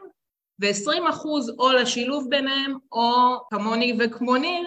ו-20 0.59 1.09
אחוז 1.09 1.49
או 1.49 1.71
לשילוב 1.71 2.29
ביניהם, 2.29 2.77
או 2.91 3.37
כמוני 3.49 3.97
וכמוני, 3.99 4.63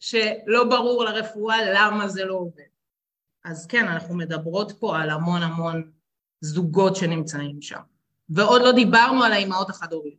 שלא 0.00 0.64
ברור 0.70 1.04
לרפואה 1.04 1.56
למה 1.74 2.08
זה 2.08 2.24
לא 2.24 2.34
עובד. 2.34 2.62
אז 3.44 3.66
כן, 3.66 3.88
אנחנו 3.88 4.14
מדברות 4.14 4.72
פה 4.72 4.98
על 4.98 5.10
המון 5.10 5.42
המון 5.42 5.90
זוגות 6.40 6.96
שנמצאים 6.96 7.62
שם. 7.62 7.80
ועוד 8.28 8.62
לא 8.62 8.72
דיברנו 8.72 9.24
על 9.24 9.32
האימהות 9.32 9.70
החד-הוריות. 9.70 10.18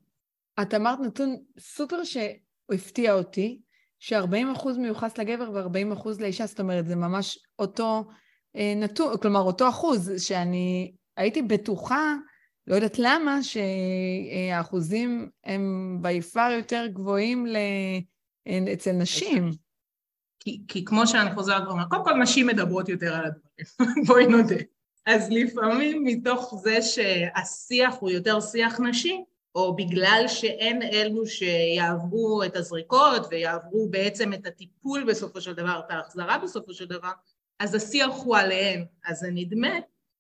את 0.62 0.74
אמרת 0.74 1.00
נתון 1.00 1.38
סופר 1.60 2.04
ש... 2.04 2.18
הוא 2.66 2.76
הפתיע 2.76 3.14
אותי, 3.14 3.62
ש-40% 4.00 4.68
מיוחס 4.78 5.18
לגבר 5.18 5.52
ו-40% 5.52 6.10
לאישה, 6.20 6.46
זאת 6.46 6.60
אומרת, 6.60 6.88
זה 6.88 6.96
ממש 6.96 7.40
אותו 7.60 8.04
אה, 8.56 8.74
נתון, 8.76 9.18
כלומר, 9.18 9.40
אותו 9.40 9.70
אחוז, 9.70 10.12
שאני 10.18 10.96
הייתי 11.18 11.42
בטוחה, 11.42 12.16
לא 12.68 12.76
יודעת 12.76 13.00
למה, 13.00 13.40
שהאחוזים 13.44 15.30
הם 15.44 15.98
ביפר 16.02 16.52
יותר 16.58 16.88
גבוהים 16.88 17.46
ל... 17.46 17.56
אה, 18.48 18.74
אצל 18.74 18.92
נשים. 18.92 19.52
כי, 20.40 20.62
כי 20.68 20.86
כמו 20.86 21.08
שאני 21.08 21.36
חוזרת 21.36 21.68
ואומרת, 21.68 21.88
קודם 21.90 22.04
כל 22.04 22.14
נשים 22.14 22.48
מדברות 22.48 22.90
יותר 22.90 23.14
על 23.14 23.26
הדברים, 23.26 24.06
בואי 24.08 24.28
נודה. 24.28 24.56
אז 25.06 25.30
לפעמים 25.32 26.04
מתוך 26.04 26.56
זה 26.64 26.82
שהשיח 26.82 27.96
הוא 28.00 28.10
יותר 28.10 28.42
שיח 28.42 28.80
נשי, 28.80 29.24
או 29.56 29.76
בגלל 29.76 30.24
שאין 30.28 30.82
אלו 30.82 31.26
שיעברו 31.26 32.44
את 32.44 32.56
הזריקות 32.56 33.28
ויעברו 33.32 33.88
בעצם 33.90 34.34
את 34.34 34.46
הטיפול 34.46 35.04
בסופו 35.04 35.42
של 35.42 35.54
דבר, 35.54 35.82
את 35.86 35.92
ההחזרה 35.92 36.38
בסופו 36.38 36.74
של 36.74 36.86
דבר, 36.86 37.12
אז 37.60 37.76
השיח 37.76 38.12
הוא 38.24 38.38
עליהן. 38.38 38.86
אז 39.06 39.20
זה 39.20 39.28
נדמה 39.32 39.70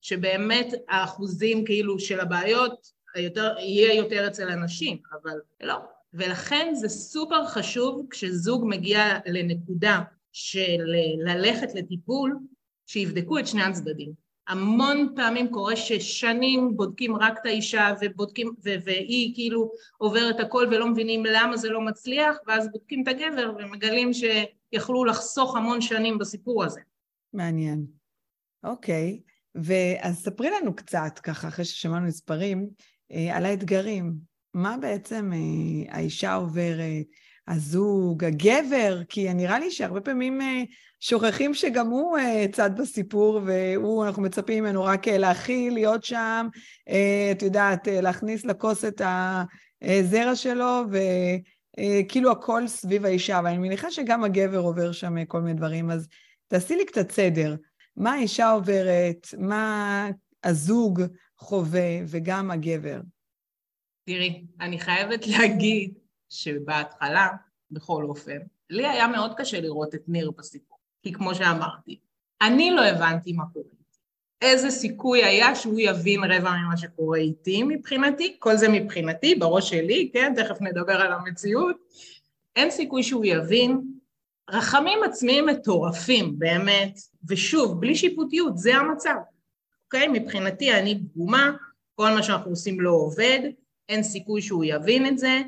שבאמת 0.04 0.74
האחוזים 0.90 1.66
כאילו 1.66 2.00
של 2.00 2.20
הבעיות 2.20 2.92
היותר, 3.16 3.56
יהיה 3.60 3.94
יותר 3.94 4.28
אצל 4.28 4.50
הנשים, 4.50 4.98
אבל 5.12 5.40
לא. 5.62 5.76
ולכן 6.14 6.74
זה 6.76 6.90
סופר 6.90 7.46
חשוב 7.46 8.08
כשזוג 8.10 8.66
מגיע 8.68 9.20
לנקודה 9.26 10.02
של 10.32 10.84
ללכת 11.26 11.76
לטיפול, 11.76 12.38
שיבדקו 12.86 13.40
את 13.40 13.48
שני 13.48 13.64
הצדדים. 13.64 14.14
המון 14.48 15.14
פעמים 15.16 15.52
קורה 15.52 15.76
ששנים 15.76 16.78
בודקים 16.78 17.16
רק 17.16 17.38
את 17.42 17.46
האישה 17.46 17.94
ובודקים, 18.02 18.54
והיא 18.64 19.36
כאילו 19.36 19.72
עוברת 19.98 20.40
הכל 20.40 20.68
ולא 20.72 20.88
מבינים 20.88 21.26
למה 21.26 21.58
זה 21.58 21.70
לא 21.70 21.82
מצליח, 21.82 22.38
ואז 22.48 22.72
בודקים 22.72 23.04
את 23.04 23.08
הגבר 23.08 23.54
ומגלים 23.60 24.12
שיכלו 24.14 25.06
לחסוך 25.06 25.56
המון 25.56 25.82
שנים 25.82 26.18
בסיפור 26.18 26.64
הזה. 26.64 26.82
מעניין. 27.34 27.86
אוקיי, 28.64 29.20
ואז 29.56 30.24
ספרי 30.24 30.50
לנו 30.50 30.76
קצת, 30.76 31.20
ככה, 31.24 31.48
אחרי 31.48 31.66
ששמענו 31.66 32.08
מספרים, 32.08 32.68
אה, 33.12 33.38
על 33.38 33.46
האתגרים. 33.46 34.14
מה 34.54 34.78
בעצם 34.78 35.32
אה, 35.34 35.96
האישה 35.96 36.34
עוברת, 36.34 37.06
הזוג, 37.48 38.24
הגבר, 38.24 39.02
כי 39.10 39.34
נראה 39.34 39.60
לי 39.60 39.72
שהרבה 39.72 40.02
פעמים 40.02 40.42
אה, 40.42 40.62
שוכחים 41.00 41.54
שגם 41.54 41.88
הוא 41.88 42.18
צד 42.52 42.72
בסיפור, 42.78 43.42
והוא, 43.46 44.06
אנחנו 44.06 44.22
מצפים 44.22 44.64
ממנו 44.64 44.84
רק 44.84 45.08
להכיל, 45.08 45.74
להיות 45.74 46.04
שם, 46.04 46.48
את 47.32 47.42
יודעת, 47.42 47.88
להכניס 47.92 48.46
לכוס 48.46 48.86
את 48.86 49.02
הזרע 49.82 50.36
שלו, 50.36 50.82
וכאילו 50.90 52.32
הכל 52.32 52.68
סביב 52.68 53.06
האישה, 53.06 53.40
אבל 53.40 53.48
אני 53.48 53.58
מניחה 53.58 53.92
שגם 53.92 54.24
הגבר 54.24 54.60
עובר 54.60 54.92
שם 54.92 55.26
כל 55.26 55.42
מיני 55.42 55.58
דברים, 55.58 55.92
אז 55.92 56.08
תעשי 56.48 56.76
לי 56.76 56.86
קצת 56.86 57.12
סדר. 57.12 57.56
מה 57.98 58.14
האישה 58.14 58.52
עוברת, 58.52 59.28
מה 59.38 60.10
הזוג 60.44 61.02
חווה, 61.38 62.00
וגם 62.08 62.52
הגבר. 62.52 63.00
תראי, 64.06 64.46
אני 64.62 64.80
חייבת 64.80 65.28
להגיד 65.28 65.94
שבהתחלה, 66.30 67.28
בכל 67.72 68.04
אופן, 68.04 68.38
לי 68.70 68.88
היה 68.88 69.08
מאוד 69.08 69.34
קשה 69.38 69.62
לראות 69.62 69.96
את 69.96 70.04
ניר 70.08 70.32
בסיפור. 70.32 70.78
כי 71.04 71.14
כמו 71.14 71.36
שאמרתי, 71.36 72.00
אני 72.42 72.72
לא 72.72 72.86
הבנתי 72.86 73.34
מה 73.34 73.44
קורה. 73.54 73.66
איזה 74.42 74.72
סיכוי 74.72 75.24
היה 75.24 75.56
שהוא 75.56 75.80
יבין 75.80 76.24
רבע 76.24 76.52
ממה 76.52 76.78
שקורה 76.78 77.18
איתי 77.18 77.64
מבחינתי, 77.64 78.36
כל 78.40 78.56
זה 78.56 78.70
מבחינתי, 78.70 79.36
בראש 79.36 79.70
שלי, 79.70 80.10
כן, 80.14 80.34
תכף 80.36 80.62
נדבר 80.62 80.94
על 80.94 81.14
המציאות. 81.14 81.76
אין 82.56 82.72
סיכוי 82.72 83.04
שהוא 83.04 83.26
יבין. 83.26 83.82
רחמים 84.50 85.00
עצמיים 85.04 85.46
מטורפים, 85.46 86.40
באמת, 86.40 87.00
ושוב, 87.30 87.82
בלי 87.82 87.96
שיפוטיות, 87.96 88.58
זה 88.58 88.76
המצב, 88.76 89.16
אוקיי? 89.86 90.08
מבחינתי 90.08 90.74
אני 90.74 91.00
פגומה, 91.00 91.52
כל 91.96 92.10
מה 92.10 92.24
שאנחנו 92.24 92.52
עושים 92.52 92.82
לא 92.82 92.92
עובד, 92.92 93.40
אין 93.90 94.04
סיכוי 94.04 94.42
שהוא 94.42 94.64
יבין 94.66 95.08
את 95.08 95.18
זה, 95.18 95.42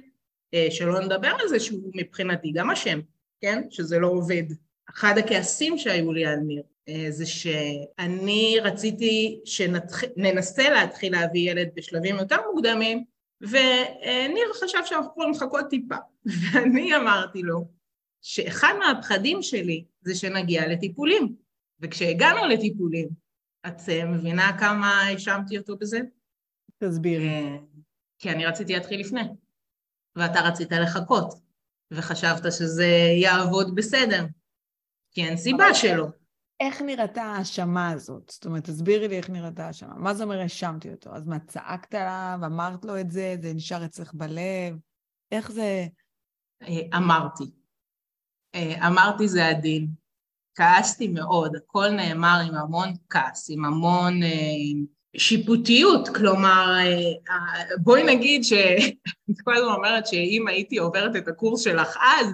אה, 0.53 0.67
שלא 0.69 0.99
נדבר 0.99 1.31
על 1.39 1.47
זה 1.47 1.59
שהוא 1.59 1.91
מבחינתי 1.95 2.51
גם 2.51 2.71
אשם, 2.71 2.99
כן? 3.41 3.61
שזה 3.69 3.99
לא 3.99 4.07
עובד. 4.07 4.43
אחד 4.89 5.17
הכעסים 5.17 5.77
שהיו 5.77 6.13
לי 6.13 6.25
על 6.25 6.35
ניר 6.35 6.63
אה, 6.89 7.05
זה 7.09 7.25
שאני 7.25 8.57
רציתי 8.61 9.39
שננסה 9.45 10.69
להתחיל 10.69 11.11
להביא 11.11 11.51
ילד 11.51 11.69
בשלבים 11.75 12.15
יותר 12.15 12.37
מוקדמים 12.51 13.03
וניר 13.41 14.53
חשב 14.53 14.77
שאנחנו 14.85 15.11
יכולים 15.11 15.31
לחכות 15.31 15.65
טיפה 15.69 15.95
ואני 16.53 16.95
אמרתי 16.95 17.41
לו 17.41 17.65
שאחד 18.27 18.73
מהפחדים 18.79 19.41
שלי 19.41 19.85
זה 20.01 20.15
שנגיע 20.15 20.67
לטיפולים 20.67 21.35
וכשהגענו 21.79 22.45
לטיפולים 22.45 23.09
את 23.67 23.89
אה, 23.89 24.05
מבינה 24.05 24.57
כמה 24.59 25.01
האשמתי 25.01 25.57
אותו 25.57 25.77
בזה? 25.77 25.99
תסבירי. 26.77 27.29
אה, 27.29 27.57
כי 28.19 28.29
אני 28.29 28.45
רציתי 28.45 28.73
להתחיל 28.73 28.99
לפני 28.99 29.21
ואתה 30.15 30.39
רצית 30.41 30.71
לחכות 30.71 31.33
וחשבת 31.91 32.51
שזה 32.51 32.87
יעבוד 33.21 33.75
בסדר 33.75 34.25
כי 35.11 35.23
אין 35.23 35.37
סיבה 35.37 35.73
שלא. 35.73 36.07
איך 36.59 36.81
נראתה 36.81 37.23
ההאשמה 37.23 37.89
הזאת? 37.89 38.29
זאת 38.29 38.45
אומרת, 38.45 38.63
תסבירי 38.63 39.07
לי 39.07 39.17
איך 39.17 39.29
נראתה 39.29 39.63
ההאשמה. 39.63 39.95
מה 39.95 40.13
זה 40.13 40.23
אומר 40.23 40.39
האשמתי 40.39 40.91
אותו? 40.91 41.15
אז 41.15 41.25
מה, 41.25 41.39
צעקת 41.39 41.93
עליו, 41.93 42.39
אמרת 42.45 42.85
לו 42.85 42.99
את 42.99 43.11
זה, 43.11 43.35
זה 43.41 43.53
נשאר 43.53 43.85
אצלך 43.85 44.13
בלב? 44.13 44.77
איך 45.31 45.51
זה... 45.51 45.87
אה, 46.61 46.97
אמרתי. 46.97 47.64
אה, 48.55 48.87
אמרתי 48.87 49.27
זה 49.27 49.47
הדין. 49.47 49.87
כעסתי 50.57 51.07
מאוד, 51.07 51.55
הכל 51.55 51.89
נאמר 51.89 52.39
עם 52.47 52.55
המון 52.55 52.89
כעס, 53.09 53.49
עם 53.49 53.65
המון 53.65 54.23
אה, 54.23 54.29
שיפוטיות, 55.17 56.07
כלומר, 56.07 56.73
בואי 57.83 58.15
נגיד 58.15 58.43
שאני 58.43 58.95
כל 59.45 59.55
הזמן 59.55 59.73
אומרת 59.73 60.07
שאם 60.07 60.47
הייתי 60.47 60.77
עוברת 60.77 61.15
את 61.15 61.27
הקורס 61.27 61.61
שלך 61.61 61.97
אז, 61.97 62.27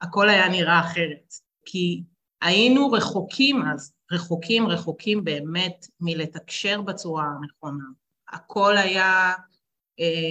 הכל 0.00 0.28
היה 0.28 0.48
נראה 0.48 0.80
אחרת. 0.80 1.34
כי 1.64 2.02
היינו 2.42 2.90
רחוקים 2.90 3.62
אז, 3.62 3.92
רחוקים 4.12 4.66
רחוקים 4.66 5.24
באמת 5.24 5.86
מלתקשר 6.00 6.82
בצורה 6.82 7.24
הנכונה. 7.24 7.84
הכל 8.32 8.76
היה 8.76 9.04
אה, 9.04 9.32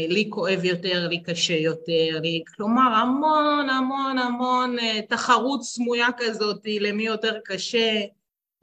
לי 0.09 0.27
כואב 0.29 0.63
יותר, 0.63 1.07
לי 1.07 1.23
קשה 1.23 1.53
יותר, 1.53 2.19
לי, 2.21 2.43
כלומר 2.55 2.93
המון 2.93 3.69
המון 3.69 4.17
המון 4.17 4.79
אה, 4.79 5.01
תחרות 5.09 5.63
סמויה 5.63 6.07
כזאת 6.17 6.61
למי 6.65 7.03
יותר 7.03 7.39
קשה, 7.45 8.01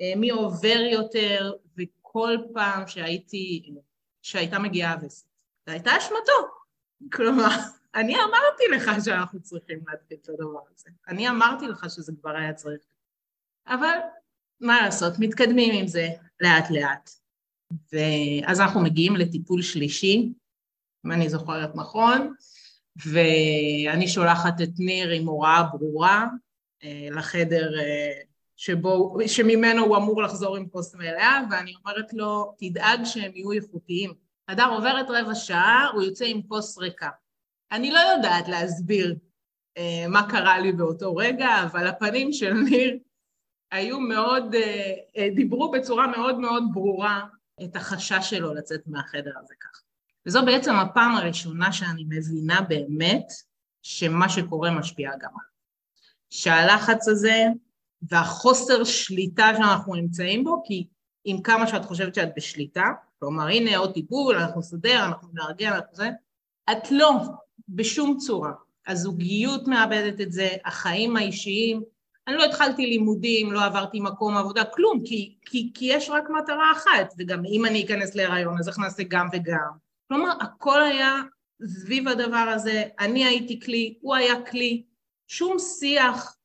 אה, 0.00 0.12
מי 0.16 0.30
עובר 0.30 0.80
יותר, 0.92 1.52
וכל 1.78 2.36
פעם 2.54 2.86
שהייתי, 2.86 3.74
שהייתה 4.22 4.58
מגיעה 4.58 4.96
וסת, 5.02 5.26
זו 5.66 5.72
הייתה 5.72 5.98
אשמתו. 5.98 6.32
כלומר, 7.12 7.48
אני 7.94 8.14
אמרתי 8.16 8.64
לך 8.72 9.04
שאנחנו 9.04 9.42
צריכים 9.42 9.78
להתחיל 9.88 10.16
את 10.22 10.28
הדבר 10.28 10.60
הזה. 10.74 10.90
אני 11.08 11.28
אמרתי 11.28 11.66
לך 11.66 11.86
שזה 11.90 12.12
כבר 12.20 12.36
היה 12.36 12.54
צריך. 12.54 12.80
אבל 13.66 13.98
מה 14.60 14.82
לעשות, 14.82 15.12
מתקדמים 15.18 15.74
עם 15.74 15.86
זה 15.86 16.08
לאט 16.40 16.70
לאט. 16.70 17.10
ואז 17.92 18.60
אנחנו 18.60 18.80
מגיעים 18.80 19.16
לטיפול 19.16 19.62
שלישי, 19.62 20.32
אם 21.06 21.12
אני 21.12 21.28
זוכרת 21.28 21.70
נכון, 21.74 22.34
ואני 23.06 24.08
שולחת 24.08 24.60
את 24.62 24.70
ניר 24.78 25.10
עם 25.10 25.26
הוראה 25.26 25.62
ברורה 25.62 26.26
אה, 26.84 27.08
לחדר 27.10 27.80
אה, 27.80 28.12
שבו, 28.56 29.16
שממנו 29.26 29.84
הוא 29.84 29.96
אמור 29.96 30.22
לחזור 30.22 30.56
עם 30.56 30.68
כוס 30.68 30.94
מלאה, 30.94 31.40
ואני 31.50 31.74
אומרת 31.84 32.12
לו, 32.12 32.54
תדאג 32.58 33.04
שהם 33.04 33.32
יהיו 33.34 33.52
איכותיים. 33.52 34.14
הדר 34.48 34.68
עוברת 34.70 35.06
רבע 35.08 35.34
שעה, 35.34 35.88
הוא 35.94 36.02
יוצא 36.02 36.24
עם 36.24 36.42
כוס 36.42 36.78
ריקה. 36.78 37.08
אני 37.72 37.90
לא 37.90 37.98
יודעת 37.98 38.48
להסביר 38.48 39.14
אה, 39.78 40.04
מה 40.08 40.28
קרה 40.30 40.60
לי 40.60 40.72
באותו 40.72 41.16
רגע, 41.16 41.48
אבל 41.62 41.86
הפנים 41.86 42.32
של 42.32 42.52
ניר 42.52 42.98
היו 43.70 44.00
מאוד, 44.00 44.54
אה, 44.54 44.92
אה, 45.16 45.28
דיברו 45.34 45.70
בצורה 45.70 46.06
מאוד 46.06 46.38
מאוד 46.38 46.62
ברורה 46.72 47.24
את 47.64 47.76
החשש 47.76 48.30
שלו 48.30 48.54
לצאת 48.54 48.80
מהחדר 48.86 49.32
הזה 49.38 49.54
ככה. 49.60 49.71
וזו 50.26 50.44
בעצם 50.44 50.74
הפעם 50.74 51.16
הראשונה 51.16 51.72
שאני 51.72 52.04
מבינה 52.08 52.60
באמת 52.60 53.26
שמה 53.82 54.28
שקורה 54.28 54.70
משפיע 54.70 55.10
גם 55.10 55.30
עליו. 55.30 55.52
שהלחץ 56.30 57.08
הזה 57.08 57.44
והחוסר 58.02 58.84
שליטה 58.84 59.50
שאנחנו 59.56 59.94
נמצאים 59.94 60.44
בו, 60.44 60.62
כי 60.66 60.86
עם 61.24 61.42
כמה 61.42 61.66
שאת 61.66 61.84
חושבת 61.84 62.14
שאת 62.14 62.28
בשליטה, 62.36 62.84
כלומר 63.18 63.46
הנה 63.46 63.76
עוד 63.76 63.92
טיפול, 63.92 64.36
אנחנו 64.36 64.60
נסדר, 64.60 65.04
אנחנו 65.04 65.28
נארגן, 65.32 65.72
אנחנו 65.72 65.96
זה, 65.96 66.10
את 66.72 66.90
לא, 66.90 67.10
בשום 67.68 68.16
צורה. 68.18 68.52
הזוגיות 68.86 69.68
מאבדת 69.68 70.20
את 70.20 70.32
זה, 70.32 70.48
החיים 70.64 71.16
האישיים, 71.16 71.82
אני 72.28 72.36
לא 72.36 72.44
התחלתי 72.44 72.86
לימודים, 72.86 73.52
לא 73.52 73.64
עברתי 73.64 74.00
מקום 74.00 74.36
עבודה, 74.36 74.64
כלום, 74.64 75.00
כי, 75.04 75.34
כי, 75.46 75.70
כי 75.74 75.84
יש 75.84 76.10
רק 76.10 76.24
מטרה 76.30 76.72
אחת, 76.72 77.12
וגם 77.18 77.44
אם 77.44 77.66
אני 77.66 77.84
אכנס 77.84 78.14
להיריון 78.14 78.58
אז 78.58 78.68
איך 78.68 78.78
נעשה 78.78 79.02
גם 79.08 79.28
וגם. 79.32 79.91
כלומר, 80.12 80.32
הכל 80.40 80.82
היה 80.82 81.22
סביב 81.66 82.08
הדבר 82.08 82.36
הזה, 82.54 82.84
אני 82.98 83.24
הייתי 83.24 83.60
כלי, 83.60 83.98
הוא 84.00 84.14
היה 84.14 84.46
כלי, 84.50 84.84
שום 85.26 85.58
שיח 85.58 86.36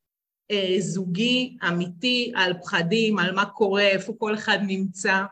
אה, 0.51 0.75
זוגי, 0.79 1.57
אמיתי, 1.68 2.31
על 2.35 2.53
פחדים, 2.63 3.20
על 3.20 3.35
מה 3.35 3.46
קורה, 3.46 3.87
איפה 3.87 4.13
כל 4.20 4.35
אחד 4.35 4.57
נמצא, 4.68 5.24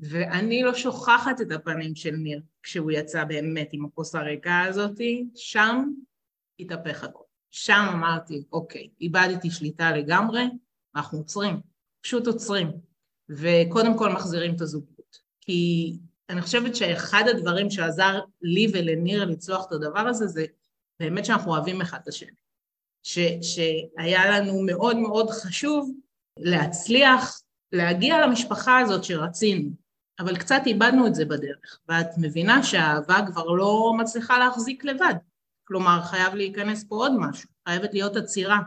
ואני 0.00 0.62
לא 0.62 0.74
שוכחת 0.74 1.40
את 1.40 1.52
הפנים 1.52 1.94
של 1.94 2.10
ניר 2.10 2.40
כשהוא 2.62 2.90
יצא 2.90 3.24
באמת 3.24 3.68
עם 3.72 3.84
הכוס 3.84 4.14
הריקה 4.14 4.62
הזאתי, 4.68 5.24
שם 5.34 5.84
התהפך 6.60 7.04
הכל. 7.04 7.24
שם 7.50 7.86
אמרתי, 7.92 8.44
אוקיי, 8.52 8.88
איבדתי 9.00 9.50
שליטה 9.50 9.96
לגמרי, 9.96 10.42
אנחנו 10.96 11.18
עוצרים, 11.18 11.60
פשוט 12.02 12.26
עוצרים, 12.26 12.68
וקודם 13.28 13.98
כל 13.98 14.12
מחזירים 14.12 14.54
את 14.54 14.60
הזוגיות. 14.60 15.18
כי 15.40 15.92
אני 16.30 16.42
חושבת 16.42 16.76
שאחד 16.76 17.22
הדברים 17.28 17.70
שעזר 17.70 18.20
לי 18.42 18.66
ולניר 18.72 19.24
לצלוח 19.24 19.66
את 19.66 19.72
הדבר 19.72 20.00
הזה, 20.00 20.26
זה 20.26 20.46
באמת 21.00 21.24
שאנחנו 21.24 21.50
אוהבים 21.50 21.80
אחד 21.80 21.98
את 22.02 22.08
השני. 22.08 22.30
ש, 23.02 23.18
שהיה 23.42 24.30
לנו 24.30 24.62
מאוד 24.66 24.96
מאוד 24.96 25.30
חשוב 25.30 25.90
להצליח 26.36 27.40
להגיע 27.72 28.26
למשפחה 28.26 28.78
הזאת 28.78 29.04
שרצינו, 29.04 29.70
אבל 30.20 30.36
קצת 30.36 30.62
איבדנו 30.66 31.06
את 31.06 31.14
זה 31.14 31.24
בדרך, 31.24 31.80
ואת 31.88 32.08
מבינה 32.18 32.62
שהאהבה 32.62 33.18
כבר 33.26 33.46
לא 33.46 33.92
מצליחה 33.98 34.38
להחזיק 34.38 34.84
לבד. 34.84 35.14
כלומר, 35.64 36.02
חייב 36.02 36.34
להיכנס 36.34 36.84
פה 36.88 36.94
עוד 36.94 37.12
משהו, 37.18 37.48
חייבת 37.68 37.92
להיות 37.92 38.16
עצירה, 38.16 38.58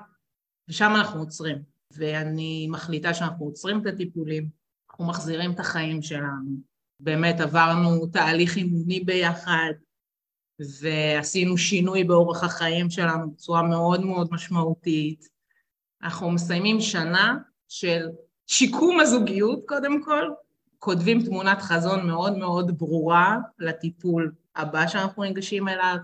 ושם 0.70 0.92
אנחנו 0.96 1.20
עוצרים. 1.20 1.74
ואני 1.92 2.68
מחליטה 2.72 3.14
שאנחנו 3.14 3.46
עוצרים 3.46 3.82
את 3.82 3.86
הטיפולים, 3.86 4.50
אנחנו 4.90 5.06
מחזירים 5.06 5.52
את 5.52 5.60
החיים 5.60 6.02
שלנו. 6.02 6.73
באמת 7.00 7.40
עברנו 7.40 8.08
תהליך 8.08 8.58
אימוני 8.58 9.00
ביחד, 9.00 9.72
ועשינו 10.82 11.58
שינוי 11.58 12.04
באורח 12.04 12.44
החיים 12.44 12.90
שלנו 12.90 13.32
בצורה 13.32 13.64
מאוד 13.64 14.06
מאוד 14.06 14.28
משמעותית. 14.32 15.28
אנחנו 16.04 16.32
מסיימים 16.32 16.82
שנה 16.82 17.38
של 17.68 18.10
שיקום 18.48 19.00
הזוגיות 19.00 19.60
קודם 19.66 20.04
כל, 20.04 20.30
כותבים 20.80 21.24
תמונת 21.26 21.62
חזון 21.62 22.08
מאוד 22.08 22.38
מאוד 22.38 22.78
ברורה 22.78 23.38
לטיפול 23.60 24.32
הבא 24.56 24.88
שאנחנו 24.88 25.24
ניגשים 25.24 25.68
אליו, 25.68 25.98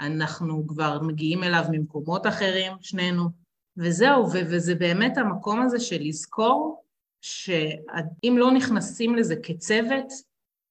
אנחנו 0.00 0.66
כבר 0.66 1.02
מגיעים 1.02 1.44
אליו 1.44 1.64
ממקומות 1.70 2.26
אחרים, 2.26 2.72
שנינו, 2.80 3.28
וזהו, 3.76 4.26
וזה 4.32 4.74
באמת 4.74 5.18
המקום 5.18 5.62
הזה 5.62 5.80
של 5.80 6.00
לזכור 6.00 6.85
שאם 7.26 8.38
לא 8.38 8.50
נכנסים 8.52 9.16
לזה 9.16 9.36
כצוות, 9.42 10.12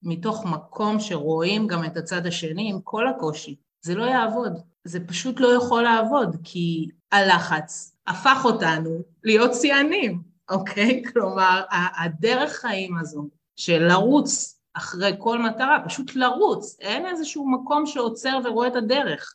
מתוך 0.04 0.46
מקום 0.46 1.00
שרואים 1.00 1.68
גם 1.68 1.86
את 1.86 1.98
הצד 1.98 2.26
השני 2.26 2.70
עם 2.70 2.82
כל 2.84 3.08
הקושי, 3.08 3.56
זה 3.82 3.96
לא 3.96 4.04
יעבוד. 4.04 4.54
זה 4.84 5.08
פשוט 5.08 5.40
לא 5.40 5.48
יכול 5.58 5.84
לעבוד, 5.84 6.36
כי 6.44 6.88
הלחץ 7.12 7.98
הפך 8.08 8.42
אותנו 8.46 9.02
להיות 9.24 9.52
שיאנים, 9.56 10.22
אוקיי? 10.50 11.04
כלומר, 11.14 11.64
הדרך 12.04 12.52
חיים 12.52 12.98
הזו 12.98 13.30
של 13.56 13.80
לרוץ 13.80 14.60
אחרי 14.74 15.12
כל 15.20 15.42
מטרה, 15.42 15.78
פשוט 15.86 16.16
לרוץ, 16.16 16.78
אין 16.80 17.06
איזשהו 17.06 17.52
מקום 17.52 17.86
שעוצר 17.86 18.40
ורואה 18.46 18.68
את 18.68 18.76
הדרך. 18.76 19.34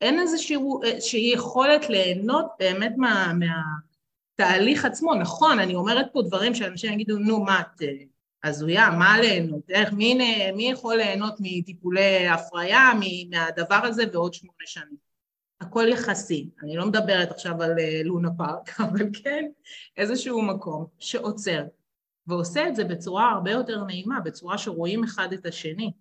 אין 0.00 0.20
איזושהי 0.20 1.32
יכולת 1.34 1.88
ליהנות 1.88 2.46
באמת 2.58 2.92
מה, 2.96 3.32
מהתהליך 4.40 4.84
עצמו. 4.84 5.14
נכון, 5.14 5.58
אני 5.58 5.74
אומרת 5.74 6.06
פה 6.12 6.22
דברים 6.22 6.54
שאנשים 6.54 6.92
יגידו, 6.92 7.18
נו, 7.18 7.44
מה, 7.44 7.60
את 7.60 7.82
אה, 7.82 7.88
הזויה, 8.44 8.90
מה 8.90 9.20
ליהנות? 9.20 9.70
איך, 9.70 9.92
מי, 9.92 10.18
מי 10.56 10.70
יכול 10.70 10.96
ליהנות 10.96 11.34
מטיפולי 11.40 12.28
הפריה, 12.28 12.90
מהדבר 13.30 13.80
הזה 13.84 14.04
ועוד 14.12 14.34
שמונה 14.34 14.66
שנים? 14.66 15.10
הכל 15.60 15.86
יחסי. 15.88 16.50
אני 16.62 16.76
לא 16.76 16.86
מדברת 16.86 17.30
עכשיו 17.30 17.62
על 17.62 17.78
אה, 17.78 18.00
לונה 18.04 18.28
פארק, 18.38 18.70
אבל 18.80 19.06
כן 19.22 19.44
איזשהו 19.96 20.42
מקום 20.42 20.86
שעוצר. 20.98 21.64
ועושה 22.26 22.68
את 22.68 22.76
זה 22.76 22.84
בצורה 22.84 23.30
הרבה 23.30 23.50
יותר 23.50 23.84
נעימה, 23.84 24.20
בצורה 24.20 24.58
שרואים 24.58 25.04
אחד 25.04 25.32
את 25.32 25.46
השני. 25.46 25.92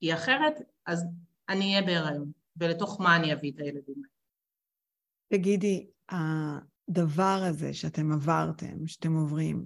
כי 0.00 0.14
אחרת, 0.14 0.54
אז 0.86 1.04
אני 1.48 1.64
אהיה 1.64 1.82
בהיריון, 1.86 2.32
ולתוך 2.56 3.00
מה 3.00 3.16
אני 3.16 3.32
אביא 3.32 3.52
את 3.52 3.58
הילדים 3.58 3.94
האלה. 3.96 4.12
תגידי, 5.28 5.86
הדבר 6.88 7.42
הזה 7.48 7.74
שאתם 7.74 8.12
עברתם, 8.12 8.86
שאתם 8.86 9.12
עוברים, 9.12 9.64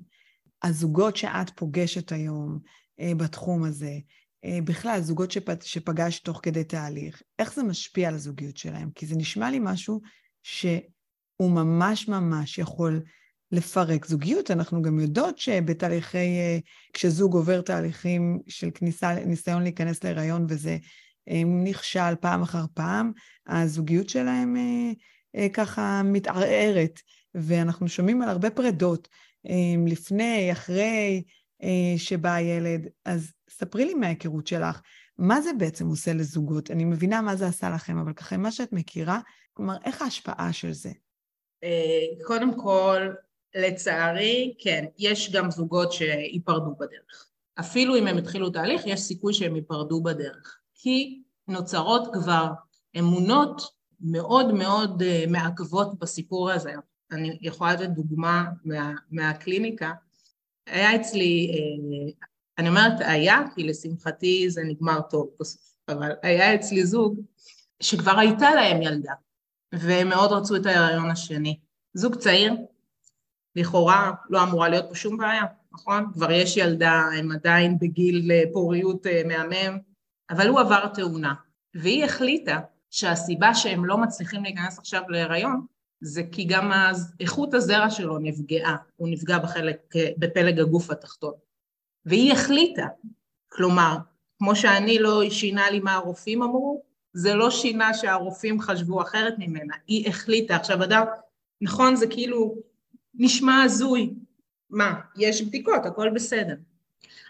הזוגות 0.62 1.16
שאת 1.16 1.50
פוגשת 1.57 2.12
היום 2.12 2.59
אה, 3.00 3.12
בתחום 3.16 3.64
הזה, 3.64 3.98
אה, 4.44 4.59
בכלל, 4.64 5.00
זוגות 5.00 5.31
שפ... 5.31 5.62
שפגשת 5.62 6.24
תוך 6.24 6.40
כדי 6.42 6.64
תהליך, 6.64 7.22
איך 7.38 7.55
זה 7.55 7.62
משפיע 7.62 8.09
על 8.09 8.14
הזוגיות 8.14 8.57
שלהם? 8.57 8.90
כי 8.94 9.07
זה 9.07 9.16
נשמע 9.16 9.50
לי 9.50 9.59
משהו 9.62 10.00
שהוא 10.42 11.50
ממש 11.50 12.09
ממש 12.09 12.59
יכול 12.59 13.02
לפרק 13.52 14.07
זוגיות. 14.07 14.50
אנחנו 14.50 14.83
גם 14.83 15.00
יודעות 15.00 15.38
שבתהליכי, 15.38 16.18
אה, 16.18 16.59
כשזוג 16.92 17.35
עובר 17.35 17.61
תהליכים 17.61 18.38
של 18.48 18.70
כניסה, 18.74 19.14
ניסיון 19.14 19.62
להיכנס 19.62 20.05
להיריון 20.05 20.46
וזה 20.48 20.79
אה, 21.29 21.42
נכשל 21.64 22.14
פעם 22.20 22.42
אחר 22.42 22.64
פעם, 22.74 23.12
הזוגיות 23.46 24.09
שלהם 24.09 24.57
אה, 24.57 24.92
ככה 25.53 26.03
מתערערת, 26.05 27.01
ואנחנו 27.35 27.88
שומעים 27.88 28.22
על 28.22 28.29
הרבה 28.29 28.51
פרדות. 28.51 29.09
לפני, 29.87 30.53
אחרי 30.53 31.22
שבא 31.96 32.33
הילד. 32.33 32.88
אז 33.05 33.33
ספרי 33.51 33.85
לי 33.85 33.94
מההיכרות 33.94 34.46
שלך, 34.46 34.81
מה 35.18 35.40
זה 35.40 35.51
בעצם 35.59 35.87
עושה 35.87 36.12
לזוגות? 36.12 36.70
אני 36.70 36.85
מבינה 36.85 37.20
מה 37.20 37.37
זה 37.37 37.46
עשה 37.46 37.70
לכם, 37.70 37.99
אבל 37.99 38.12
ככה, 38.12 38.37
מה 38.37 38.53
שאת 38.53 38.72
מכירה, 38.72 39.20
כלומר, 39.53 39.77
איך 39.85 40.03
ההשפעה 40.03 40.53
של 40.53 40.72
זה? 40.72 40.90
קודם 42.27 42.61
כל, 42.61 43.09
לצערי, 43.55 44.55
כן, 44.59 44.85
יש 44.99 45.33
גם 45.33 45.51
זוגות 45.51 45.92
שייפרדו 45.92 46.75
בדרך. 46.75 47.31
אפילו 47.61 47.96
אם 47.96 48.07
הם 48.07 48.18
התחילו 48.18 48.51
תהליך, 48.51 48.83
יש 48.87 49.01
סיכוי 49.01 49.35
שהם 49.35 49.57
ייפרדו 49.57 50.03
בדרך. 50.03 50.59
כי 50.75 51.22
נוצרות 51.49 52.09
כבר 52.12 52.46
אמונות 52.99 53.76
מאוד 54.00 54.54
מאוד 54.54 55.02
אה, 55.02 55.24
מעכבות 55.28 55.98
בסיפור 55.98 56.50
הזה. 56.50 56.72
אני 57.12 57.38
יכולה 57.40 57.72
לתת 57.72 57.88
דוגמה 57.88 58.44
מה, 58.64 58.92
מהקליניקה. 59.11 59.92
היה 60.66 60.96
אצלי, 60.96 61.50
אה, 61.50 62.12
אני 62.59 62.68
אומרת 62.68 62.92
היה, 63.00 63.42
כי 63.54 63.64
לשמחתי 63.64 64.50
זה 64.50 64.64
נגמר 64.64 65.00
טוב 65.00 65.30
בסוף, 65.40 65.76
אבל 65.88 66.12
היה 66.22 66.54
אצלי 66.54 66.87
זוג 66.87 67.20
שכבר 67.80 68.18
הייתה 68.18 68.54
להם 68.54 68.82
ילדה, 68.82 69.12
והם 69.74 70.09
מאוד 70.09 70.32
רצו 70.32 70.56
את 70.56 70.66
ההיריון 70.66 71.11
השני. 71.11 71.59
זוג 71.94 72.14
צעיר, 72.14 72.54
לכאורה 73.56 74.12
לא 74.30 74.42
אמורה 74.42 74.68
להיות 74.68 74.85
פה 74.88 74.94
שום 74.94 75.16
בעיה, 75.16 75.44
נכון? 75.72 76.12
כבר 76.12 76.30
יש 76.30 76.56
ילדה, 76.56 77.02
הם 77.18 77.32
עדיין 77.32 77.78
בגיל 77.78 78.32
אה, 78.32 78.42
פוריות 78.52 79.06
מהמם, 79.26 79.78
אבל 80.30 80.48
הוא 80.48 80.61
עבר 80.61 80.87
תאונה, 80.94 81.35
והיא 81.74 82.04
החליטה 82.04 82.61
שהסיבה 82.96 83.54
שהם 83.54 83.85
לא 83.85 83.98
מצליחים 83.98 84.42
להיכנס 84.42 84.78
עכשיו 84.78 85.02
להיריון 85.09 85.66
זה 86.00 86.22
כי 86.32 86.44
גם 86.44 86.70
איכות 87.20 87.54
הזרע 87.54 87.90
שלו 87.90 88.18
נפגעה, 88.18 88.76
הוא 88.96 89.09
נפגע 89.09 89.38
בחלק, 89.38 89.94
בפלג 90.18 90.61
הגוף 90.61 90.90
התחתון. 90.90 91.32
והיא 92.04 92.32
החליטה, 92.32 92.87
כלומר, 93.48 93.96
כמו 94.38 94.56
שאני 94.56 94.98
לא 94.98 95.30
שינה 95.30 95.70
לי 95.70 95.80
מה 95.80 95.94
הרופאים 95.94 96.42
אמרו, 96.42 96.82
זה 97.12 97.35
לא 97.35 97.50
שינה 97.50 97.94
שהרופאים 97.94 98.61
חשבו 98.61 99.02
אחרת 99.02 99.35
ממנה, 99.38 99.74
היא 99.87 100.09
החליטה. 100.09 100.56
עכשיו 100.56 100.85
אדם, 100.85 101.04
נכון, 101.61 101.96
זה 101.96 102.06
כאילו 102.06 102.54
נשמע 103.14 103.62
הזוי, 103.62 104.14
מה, 104.70 105.00
יש 105.16 105.42
בדיקות, 105.42 105.87
הכל 105.87 106.11
בסדר. 106.14 106.54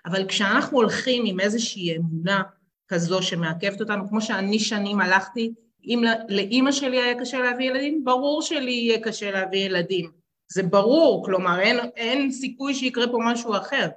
אבל 0.07 0.29
כשאנחנו 0.29 0.77
הולכים 0.77 1.23
עם 1.27 1.41
איזושהי 1.41 1.97
אמונה 1.97 2.43
כזו 2.89 3.23
שמעכבת 3.23 3.81
אותנו, 3.81 4.09
כמו 4.09 4.21
שאני 4.21 4.59
שנים 4.59 5.01
הלכתי, 5.01 5.55
אם 5.85 6.03
לאימא 6.29 6.73
שלי 6.73 7.03
היה 7.03 7.21
קשה 7.21 7.39
להביא 7.39 7.71
ילדים, 7.71 8.05
ברור 8.05 8.43
שלי 8.43 8.73
יהיה 8.73 9.01
קשה 9.01 9.31
להביא 9.31 9.59
ילדים. 9.59 10.11
זה 10.53 10.63
ברור, 10.63 11.25
כלומר 11.25 11.61
אין, 11.61 11.77
אין 11.97 12.31
סיכוי 12.31 12.75
שיקרה 12.75 13.09
פה 13.09 13.19
משהו 13.25 13.57
אחר. 13.57 13.89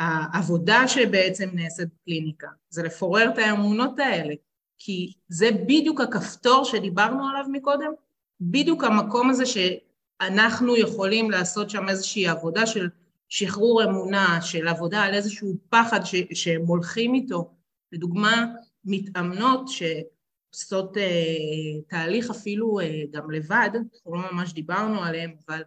והעבודה 0.00 0.88
שבעצם 0.88 1.48
נעשית 1.52 1.88
בקליניקה 1.94 2.48
זה 2.68 2.82
לפורר 2.82 3.28
את 3.28 3.38
האמונות 3.38 3.98
האלה, 3.98 4.34
כי 4.78 5.12
זה 5.28 5.50
בדיוק 5.66 6.00
הכפתור 6.00 6.64
שדיברנו 6.64 7.28
עליו 7.28 7.44
מקודם, 7.52 7.92
בדיוק 8.40 8.84
המקום 8.84 9.30
הזה 9.30 9.44
שאנחנו 9.46 10.76
יכולים 10.76 11.30
לעשות 11.30 11.70
שם 11.70 11.88
איזושהי 11.88 12.28
עבודה 12.28 12.66
של 12.66 12.88
שחרור 13.34 13.84
אמונה, 13.84 14.42
של 14.42 14.68
עבודה 14.68 15.02
על 15.02 15.14
איזשהו 15.14 15.56
פחד 15.68 16.04
ש, 16.04 16.14
שהם 16.34 16.62
הולכים 16.66 17.14
איתו. 17.14 17.54
לדוגמה, 17.92 18.46
מתאמנות 18.84 19.68
שעושות 19.68 20.96
אה, 20.96 21.80
תהליך 21.88 22.30
אפילו 22.30 22.80
אה, 22.80 23.02
גם 23.10 23.30
לבד, 23.30 23.70
אנחנו 23.74 24.14
לא 24.14 24.32
ממש 24.32 24.52
דיברנו 24.52 25.04
עליהם, 25.04 25.34
אבל 25.48 25.62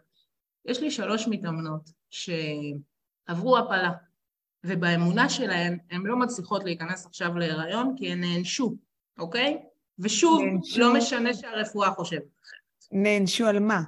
יש 0.65 0.81
לי 0.81 0.91
שלוש 0.91 1.27
מתאמנות 1.27 1.89
שעברו 2.09 3.57
הפלה, 3.57 3.91
ובאמונה 4.65 5.29
שלהן 5.29 5.77
הן 5.91 6.01
לא 6.01 6.19
מצליחות 6.19 6.63
להיכנס 6.63 7.05
עכשיו 7.05 7.37
להיריון 7.37 7.95
כי 7.97 8.11
הן 8.11 8.21
נענשו, 8.21 8.75
אוקיי? 9.19 9.57
ושוב, 9.99 10.41
נענשו... 10.41 10.79
לא 10.79 10.93
משנה 10.93 11.33
שהרפואה 11.33 11.91
חושבת 11.91 12.23
אחרת. 12.43 12.87
נענשו 12.91 13.45
על 13.45 13.59
מה? 13.59 13.81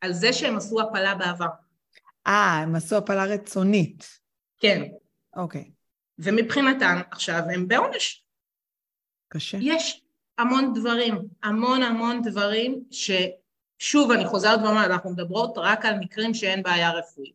על 0.00 0.12
זה 0.12 0.32
שהם 0.32 0.56
עשו 0.56 0.80
הפלה 0.80 1.14
בעבר. 1.14 1.67
אה, 2.28 2.58
הם 2.62 2.74
עשו 2.74 2.96
הפלה 2.96 3.24
רצונית. 3.24 4.18
כן. 4.58 4.82
אוקיי. 5.36 5.70
ומבחינתן 6.18 7.00
עכשיו 7.10 7.42
הם 7.54 7.68
בעונש. 7.68 8.24
קשה. 9.28 9.58
יש 9.60 10.02
המון 10.38 10.72
דברים, 10.74 11.18
המון 11.42 11.82
המון 11.82 12.22
דברים 12.22 12.84
ששוב 12.90 14.10
אני 14.10 14.26
חוזרת 14.26 14.60
ואומרת, 14.62 14.90
אנחנו 14.90 15.10
מדברות 15.10 15.54
רק 15.56 15.84
על 15.84 15.98
מקרים 16.00 16.34
שאין 16.34 16.62
בעיה 16.62 16.90
רפואית, 16.92 17.34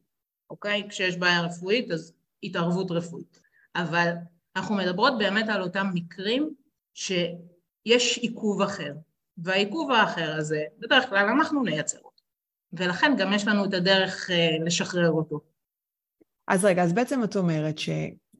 אוקיי? 0.50 0.90
כשיש 0.90 1.18
בעיה 1.18 1.42
רפואית 1.42 1.92
אז 1.92 2.14
התערבות 2.44 2.92
רפואית, 2.92 3.40
אבל 3.76 4.12
אנחנו 4.56 4.76
מדברות 4.76 5.18
באמת 5.18 5.50
על 5.50 5.62
אותם 5.62 5.88
מקרים 5.94 6.54
שיש 6.94 8.18
עיכוב 8.18 8.62
אחר, 8.62 8.94
והעיכוב 9.38 9.92
האחר 9.92 10.36
הזה, 10.38 10.64
בדרך 10.80 11.10
כלל 11.10 11.26
אנחנו 11.26 11.64
נייצר 11.64 11.98
אותו. 11.98 12.12
ולכן 12.74 13.16
גם 13.18 13.34
יש 13.34 13.48
לנו 13.48 13.66
את 13.66 13.74
הדרך 13.74 14.30
uh, 14.30 14.66
לשחרר 14.66 15.12
אותו. 15.12 15.40
אז 16.48 16.66
רגע, 16.66 16.84
אז 16.84 16.94
בעצם 16.94 17.24
את 17.24 17.36
אומרת 17.36 17.78
ש... 17.78 17.90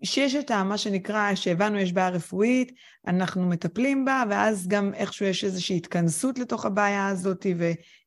שיש 0.04 0.36
את 0.36 0.52
מה 0.52 0.78
שנקרא, 0.78 1.36
שהבנו 1.36 1.78
יש 1.78 1.94
בעיה 1.94 2.10
רפואית, 2.10 2.72
אנחנו 3.08 3.46
מטפלים 3.50 4.06
בה, 4.06 4.24
ואז 4.30 4.68
גם 4.68 4.94
איכשהו 4.94 5.26
יש 5.26 5.44
איזושהי 5.44 5.78
התכנסות 5.78 6.40
לתוך 6.40 6.66
הבעיה 6.66 7.08
הזאת, 7.08 7.46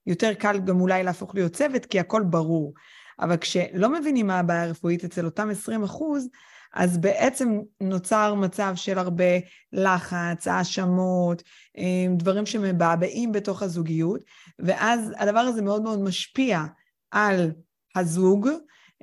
ויותר 0.06 0.34
קל 0.34 0.58
גם 0.58 0.80
אולי 0.80 1.02
להפוך 1.02 1.34
להיות 1.34 1.52
צוות, 1.52 1.86
כי 1.86 2.00
הכל 2.00 2.22
ברור. 2.30 2.74
אבל 3.20 3.36
כשלא 3.36 3.88
מבינים 3.88 4.26
מה 4.26 4.38
הבעיה 4.38 4.64
הרפואית 4.64 5.04
אצל 5.04 5.24
אותם 5.24 5.50
20 5.50 5.82
אחוז, 5.82 6.28
אז 6.76 6.98
בעצם 6.98 7.60
נוצר 7.80 8.34
מצב 8.34 8.72
של 8.74 8.98
הרבה 8.98 9.38
לחץ, 9.72 10.48
האשמות, 10.48 11.42
אה, 11.78 12.06
דברים 12.16 12.46
שמבעבעים 12.46 13.32
בתוך 13.32 13.62
הזוגיות, 13.62 14.20
ואז 14.58 15.12
הדבר 15.18 15.38
הזה 15.38 15.62
מאוד 15.62 15.82
מאוד 15.82 16.02
משפיע 16.02 16.64
על 17.10 17.52
הזוג, 17.96 18.48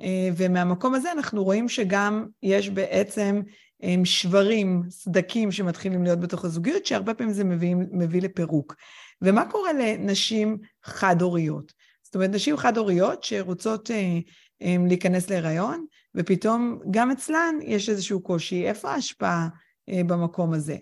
אה, 0.00 0.28
ומהמקום 0.36 0.94
הזה 0.94 1.12
אנחנו 1.12 1.44
רואים 1.44 1.68
שגם 1.68 2.26
יש 2.42 2.70
בעצם 2.70 3.42
אה, 3.82 3.94
שברים, 4.04 4.82
סדקים 4.90 5.52
שמתחילים 5.52 6.04
להיות 6.04 6.20
בתוך 6.20 6.44
הזוגיות, 6.44 6.86
שהרבה 6.86 7.14
פעמים 7.14 7.32
זה 7.32 7.44
מביא, 7.44 7.74
מביא 7.76 8.22
לפירוק. 8.22 8.74
ומה 9.22 9.50
קורה 9.50 9.72
לנשים 9.72 10.58
חד-הוריות? 10.84 11.72
זאת 12.02 12.14
אומרת, 12.14 12.30
נשים 12.30 12.56
חד-הוריות 12.56 13.24
שרוצות 13.24 13.90
אה, 13.90 14.18
להיכנס 14.60 15.30
להיריון, 15.30 15.86
ופתאום 16.14 16.80
גם 16.90 17.10
אצלן 17.10 17.54
יש 17.62 17.88
איזשהו 17.88 18.20
קושי. 18.20 18.68
איפה 18.68 18.90
ההשפעה 18.90 19.48
אה, 19.88 20.00
במקום 20.06 20.52
הזה? 20.52 20.76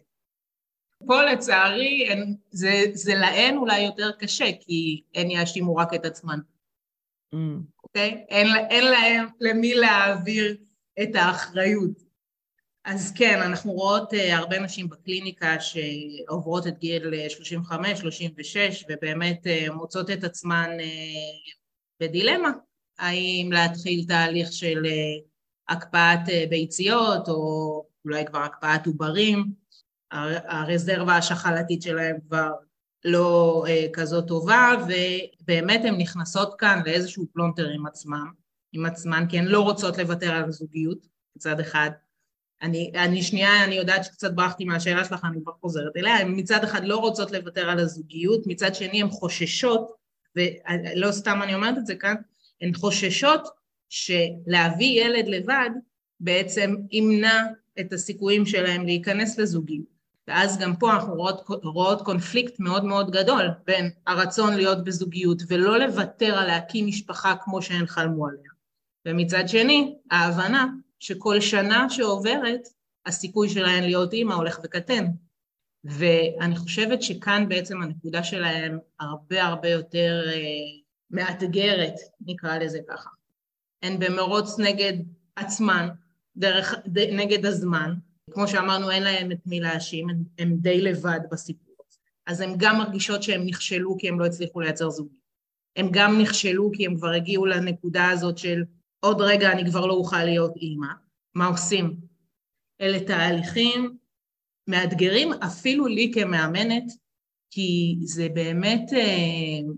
פה 1.07 1.23
לצערי 1.23 2.09
זה, 2.51 2.83
זה 2.93 3.15
להן 3.15 3.57
אולי 3.57 3.81
יותר 3.81 4.11
קשה, 4.19 4.51
כי 4.61 5.03
הן 5.15 5.31
יאשימו 5.31 5.77
רק 5.77 5.95
את 5.95 6.05
עצמן. 6.05 6.39
Mm. 7.35 7.39
אוקיי? 7.85 8.25
אין, 8.29 8.47
אין 8.71 8.85
להם 8.85 9.27
למי 9.41 9.75
להעביר 9.75 10.57
את 11.03 11.15
האחריות. 11.15 12.13
אז 12.85 13.13
כן, 13.17 13.41
אנחנו 13.43 13.73
רואות 13.73 14.13
uh, 14.13 14.17
הרבה 14.33 14.59
נשים 14.59 14.89
בקליניקה 14.89 15.57
שעוברות 15.61 16.67
את 16.67 16.79
גיל 16.79 17.11
35-36 17.71 17.75
ובאמת 18.89 19.47
uh, 19.47 19.73
מוצאות 19.73 20.11
את 20.11 20.25
עצמן 20.25 20.71
uh, 20.79 21.53
בדילמה, 22.01 22.51
האם 23.03 23.53
להתחיל 23.53 24.05
תהליך 24.09 24.53
של 24.53 24.83
uh, 24.85 25.73
הקפאת 25.75 26.27
uh, 26.27 26.51
ביציות 26.51 27.29
או 27.29 27.85
אולי 28.05 28.27
כבר 28.27 28.39
הקפאת 28.39 28.87
עוברים, 28.87 29.53
הרזרבה 30.49 31.17
השחלתית 31.17 31.83
שלהם 31.83 32.17
כבר 32.29 32.51
לא 33.05 33.65
אה, 33.69 33.87
כזאת 33.93 34.29
טובה, 34.29 34.71
ובאמת 35.43 35.81
הן 35.85 35.95
נכנסות 36.01 36.55
כאן 36.59 36.81
לאיזשהו 36.87 37.27
פלונטר 37.33 37.69
עם 37.69 37.87
עצמם, 37.87 38.31
עם 38.73 38.87
עצמן, 38.87 39.25
כי 39.29 39.39
הן 39.39 39.45
לא 39.45 39.61
רוצות 39.61 39.99
לוותר 39.99 40.33
על 40.33 40.45
הזוגיות, 40.45 41.07
מצד 41.37 41.61
אחד. 41.61 41.91
אני, 42.63 42.93
אני 42.95 43.23
שנייה, 43.23 43.65
אני 43.65 43.75
יודעת 43.75 44.05
שקצת 44.05 44.35
ברחתי 44.35 44.65
מהשאלה 44.65 45.05
שלך, 45.05 45.25
אני 45.25 45.39
כבר 45.43 45.53
חוזרת 45.61 45.97
אליה, 45.97 46.17
הן 46.17 46.39
מצד 46.39 46.65
אחד 46.65 46.85
לא 46.85 46.97
רוצות 46.97 47.31
לוותר 47.31 47.71
על 47.71 47.79
הזוגיות, 47.79 48.47
מצד 48.47 48.75
שני 48.75 49.03
הן 49.03 49.09
חוששות, 49.09 49.93
ולא 50.37 51.13
סתם 51.13 51.43
אני 51.43 51.55
אומרת 51.55 51.79
את 51.79 51.87
זה 51.87 51.95
כאן, 51.95 52.15
הן 52.63 52.75
חוששות 52.75 53.49
שלהביא 53.89 55.03
ילד 55.05 55.29
לבד 55.29 55.71
בעצם 56.21 56.75
ימנע 56.91 57.43
את 57.81 57.93
הסיכויים 57.93 58.47
שלהם 58.47 58.87
להיכנס 58.87 59.39
לזוגיות. 59.39 59.93
ואז 60.29 60.59
גם 60.59 60.77
פה 60.77 60.93
אנחנו 60.93 61.15
רואות, 61.15 61.45
רואות 61.63 62.03
קונפליקט 62.03 62.61
מאוד 62.61 62.85
מאוד 62.85 63.11
גדול 63.11 63.49
בין 63.67 63.91
הרצון 64.07 64.55
להיות 64.55 64.85
בזוגיות 64.85 65.43
ולא 65.49 65.79
לוותר 65.79 66.35
על 66.35 66.47
להקים 66.47 66.87
משפחה 66.87 67.35
כמו 67.45 67.63
שהן 67.63 67.87
חלמו 67.87 68.27
עליה. 68.27 68.51
ומצד 69.07 69.49
שני, 69.49 69.95
ההבנה 70.11 70.67
שכל 70.99 71.41
שנה 71.41 71.91
שעוברת, 71.91 72.61
הסיכוי 73.07 73.49
שלהן 73.49 73.83
להיות 73.83 74.13
אימא 74.13 74.35
הולך 74.35 74.61
וקטן. 74.65 75.07
ואני 75.85 76.57
חושבת 76.57 77.03
שכאן 77.03 77.49
בעצם 77.49 77.83
הנקודה 77.83 78.25
שלהן 78.25 78.79
הרבה 79.01 79.45
הרבה 79.45 79.69
יותר 79.69 80.23
אה, 80.27 80.82
מאתגרת, 81.13 81.95
נקרא 82.21 82.59
לזה 82.59 82.79
ככה. 82.89 83.11
הן 83.83 83.99
במרוץ 83.99 84.59
נגד 84.59 84.93
עצמן, 85.37 85.89
דרך, 86.37 86.75
ד, 86.87 86.99
נגד 86.99 87.47
הזמן. 87.47 87.95
כמו 88.31 88.49
שאמרנו, 88.49 88.91
אין 88.91 89.03
להן 89.03 89.33
את 89.33 89.47
מי 89.47 89.61
להאשים, 89.61 90.07
הן 90.39 90.57
די 90.57 90.81
לבד 90.81 91.21
בסיפור. 91.31 91.73
אז 92.27 92.41
הן 92.41 92.55
גם 92.57 92.79
מרגישות 92.79 93.23
שהן 93.23 93.47
נכשלו 93.47 93.97
כי 93.99 94.09
הן 94.09 94.19
לא 94.19 94.27
הצליחו 94.27 94.61
לייצר 94.61 94.91
זוגיות. 94.91 95.23
הן 95.77 95.89
גם 95.93 96.21
נכשלו 96.21 96.71
כי 96.75 96.87
הן 96.87 96.97
כבר 96.97 97.11
הגיעו 97.11 97.47
לנקודה 97.47 98.11
הזאת 98.11 98.39
של 98.39 98.63
עוד 99.01 99.21
רגע 99.21 99.53
אני 99.53 99.71
כבר 99.71 99.87
לא 99.87 99.93
אוכל 99.93 100.25
להיות 100.25 100.57
אימא. 100.57 100.87
מה 101.35 101.47
עושים? 101.47 101.97
אלה 102.81 103.01
תהליכים 103.01 103.97
מאתגרים 104.69 105.33
אפילו 105.33 105.87
לי 105.87 106.11
כמאמנת, 106.15 106.85
כי 107.51 107.97
זה 108.05 108.29
באמת, 108.35 108.93
אה, 108.93 109.73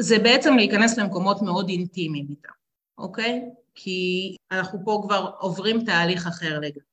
זה 0.00 0.18
בעצם 0.18 0.56
להיכנס 0.56 0.98
למקומות 0.98 1.42
מאוד 1.42 1.68
אינטימיים 1.68 2.26
איתם, 2.30 2.52
אוקיי? 2.98 3.42
כי 3.74 4.36
אנחנו 4.52 4.78
פה 4.84 5.00
כבר 5.04 5.30
עוברים 5.38 5.84
תהליך 5.84 6.26
אחר 6.26 6.58
לגמרי. 6.58 6.90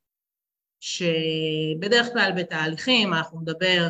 שבדרך 0.79 2.07
כלל 2.13 2.31
בתהליכים 2.37 3.13
אנחנו 3.13 3.41
נדבר 3.41 3.87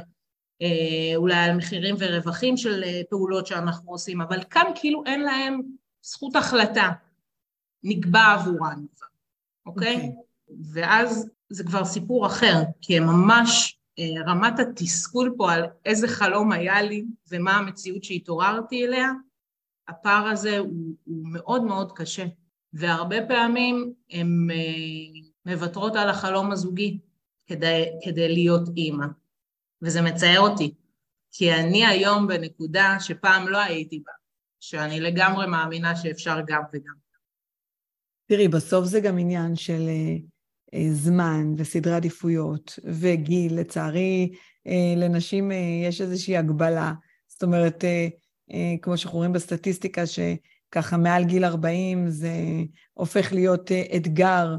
אה, 0.61 1.15
אולי 1.15 1.35
על 1.35 1.57
מחירים 1.57 1.95
ורווחים 1.99 2.57
של 2.57 2.83
אה, 2.83 3.01
פעולות 3.09 3.47
שאנחנו 3.47 3.91
עושים, 3.91 4.21
אבל 4.21 4.43
כאן 4.49 4.71
כאילו 4.75 5.03
אין 5.05 5.21
להם 5.21 5.61
זכות 6.01 6.35
החלטה, 6.35 6.89
נקבע 7.83 8.33
עבורן 8.33 8.85
כבר, 8.95 9.07
אוקיי? 9.65 9.95
Okay. 9.95 9.97
אוקיי. 9.97 10.11
ואז 10.73 11.29
זה 11.49 11.63
כבר 11.63 11.85
סיפור 11.85 12.27
אחר, 12.27 12.63
כי 12.81 12.97
הם 12.97 13.03
ממש, 13.03 13.76
רמת 14.27 14.59
התסכול 14.59 15.35
פה 15.37 15.51
על 15.53 15.63
איזה 15.85 16.07
חלום 16.07 16.51
היה 16.51 16.81
לי 16.81 17.05
ומה 17.31 17.57
המציאות 17.57 18.03
שהתעוררתי 18.03 18.85
אליה, 18.85 19.11
הפער 19.87 20.27
הזה 20.27 20.57
הוא, 20.57 20.95
הוא 21.03 21.27
מאוד 21.31 21.63
מאוד 21.63 21.91
קשה. 21.91 22.25
והרבה 22.73 23.27
פעמים 23.27 23.93
הן 24.09 24.47
מוותרות 25.45 25.95
על 25.95 26.09
החלום 26.09 26.51
הזוגי 26.51 26.99
כדי, 27.47 27.85
כדי 28.05 28.33
להיות 28.33 28.69
אימא. 28.77 29.05
וזה 29.81 30.01
מצער 30.01 30.39
אותי, 30.39 30.73
כי 31.31 31.53
אני 31.53 31.85
היום 31.85 32.27
בנקודה 32.27 32.95
שפעם 32.99 33.47
לא 33.47 33.57
הייתי 33.57 33.99
בה, 34.05 34.11
שאני 34.59 34.99
לגמרי 34.99 35.47
מאמינה 35.47 35.95
שאפשר 35.95 36.37
גם 36.47 36.61
וגם. 36.73 36.93
תראי, 38.25 38.47
בסוף 38.47 38.85
זה 38.85 38.99
גם 38.99 39.17
עניין 39.17 39.55
של 39.55 39.79
uh, 39.79 40.21
זמן 40.91 41.53
וסדרי 41.57 41.93
עדיפויות 41.93 42.79
וגיל. 42.83 43.59
לצערי, 43.59 44.31
uh, 44.67 44.71
לנשים 44.97 45.51
uh, 45.51 45.53
יש 45.87 46.01
איזושהי 46.01 46.37
הגבלה. 46.37 46.93
זאת 47.27 47.43
אומרת, 47.43 47.83
כמו 48.81 48.97
שאנחנו 48.97 49.17
רואים 49.17 49.33
בסטטיסטיקה, 49.33 50.03
שככה 50.05 50.97
מעל 50.97 51.23
גיל 51.23 51.45
40 51.45 52.09
זה 52.09 52.31
הופך 52.93 53.33
להיות 53.33 53.71
אתגר 53.95 54.55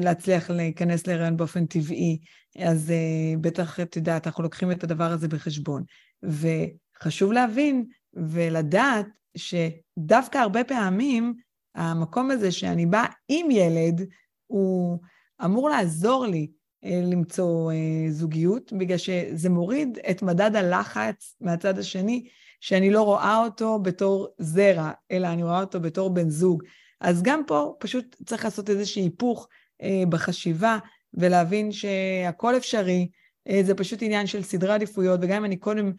להצליח 0.00 0.50
להיכנס 0.50 1.06
להיריון 1.06 1.36
באופן 1.36 1.66
טבעי. 1.66 2.18
אז 2.58 2.92
בטח, 3.40 3.80
את 3.80 3.96
יודעת, 3.96 4.26
אנחנו 4.26 4.42
לוקחים 4.42 4.70
את 4.70 4.84
הדבר 4.84 5.10
הזה 5.12 5.28
בחשבון. 5.28 5.82
וחשוב 6.22 7.32
להבין 7.32 7.84
ולדעת 8.14 9.06
שדווקא 9.36 10.38
הרבה 10.38 10.64
פעמים, 10.64 11.34
המקום 11.74 12.30
הזה 12.30 12.52
שאני 12.52 12.86
באה 12.86 13.06
עם 13.28 13.50
ילד, 13.50 14.06
הוא 14.46 14.98
אמור 15.44 15.68
לעזור 15.70 16.26
לי 16.26 16.50
uh, 16.84 16.88
למצוא 16.88 17.72
uh, 17.72 18.10
זוגיות, 18.10 18.72
בגלל 18.72 18.98
שזה 18.98 19.50
מוריד 19.50 19.98
את 20.10 20.22
מדד 20.22 20.56
הלחץ 20.56 21.36
מהצד 21.40 21.78
השני, 21.78 22.28
שאני 22.60 22.90
לא 22.90 23.02
רואה 23.02 23.44
אותו 23.44 23.78
בתור 23.78 24.28
זרע, 24.38 24.90
אלא 25.10 25.26
אני 25.26 25.42
רואה 25.42 25.60
אותו 25.60 25.80
בתור 25.80 26.10
בן 26.10 26.28
זוג. 26.28 26.62
אז 27.00 27.22
גם 27.22 27.42
פה 27.46 27.74
פשוט 27.78 28.16
צריך 28.26 28.44
לעשות 28.44 28.70
איזשהו 28.70 29.02
היפוך 29.02 29.48
uh, 29.82 29.86
בחשיבה, 30.08 30.78
ולהבין 31.14 31.72
שהכל 31.72 32.56
אפשרי, 32.56 33.08
אה, 33.48 33.60
זה 33.64 33.74
פשוט 33.74 34.02
עניין 34.02 34.26
של 34.26 34.42
סדרי 34.42 34.72
עדיפויות, 34.72 35.20
וגם 35.22 35.36
אם 35.36 35.44
אני 35.44 35.56
קודם 35.56 35.92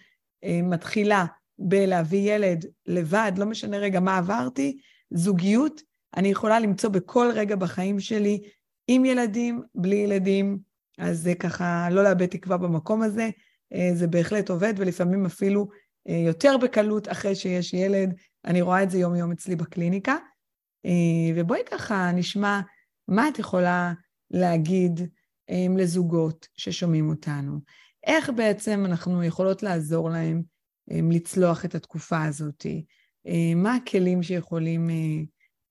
אה, 0.44 0.60
מתחילה 0.64 1.26
בלהביא 1.60 2.34
ילד 2.36 2.66
לבד, 2.86 3.32
לא 3.38 3.46
משנה 3.46 3.78
רגע 3.78 4.00
מה 4.00 4.18
עברתי, 4.18 4.78
זוגיות 5.10 5.82
אני 6.18 6.28
יכולה 6.28 6.60
למצוא 6.60 6.90
בכל 6.90 7.32
רגע 7.34 7.56
בחיים 7.56 8.00
שלי, 8.00 8.42
עם 8.88 9.06
ילדים, 9.06 9.62
בלי 9.76 9.96
ילדים, 9.96 10.60
אז 10.98 11.20
זה 11.20 11.36
ככה 11.36 11.88
לא 11.92 12.04
לאבד 12.04 12.26
תקווה 12.26 12.58
במקום 12.58 13.02
הזה, 13.02 13.30
אה, 13.74 13.90
זה 13.94 14.08
בהחלט 14.08 14.50
עובד, 14.50 14.74
ולפעמים 14.78 15.26
אפילו 15.26 15.70
יותר 16.06 16.58
בקלות 16.58 17.08
אחרי 17.12 17.36
שיש 17.36 17.74
ילד, 17.74 18.14
אני 18.46 18.62
רואה 18.62 18.84
את 18.84 18.92
זה 18.92 19.00
יום-יום 19.00 19.32
אצלי 19.32 19.56
בקליניקה. 19.56 20.18
ובואי 21.36 21.60
ככה 21.72 22.12
נשמע 22.12 22.62
מה 23.08 23.30
את 23.30 23.40
יכולה 23.40 23.94
להגיד 24.32 25.00
לזוגות 25.78 26.48
ששומעים 26.58 27.10
אותנו? 27.10 27.60
איך 28.08 28.30
בעצם 28.36 28.84
אנחנו 28.86 29.24
יכולות 29.24 29.64
לעזור 29.64 30.10
להם 30.10 30.42
לצלוח 30.88 31.66
את 31.66 31.76
התקופה 31.76 32.24
הזאת? 32.24 32.66
מה 33.56 33.76
הכלים 33.76 34.24
שיכולים 34.24 34.90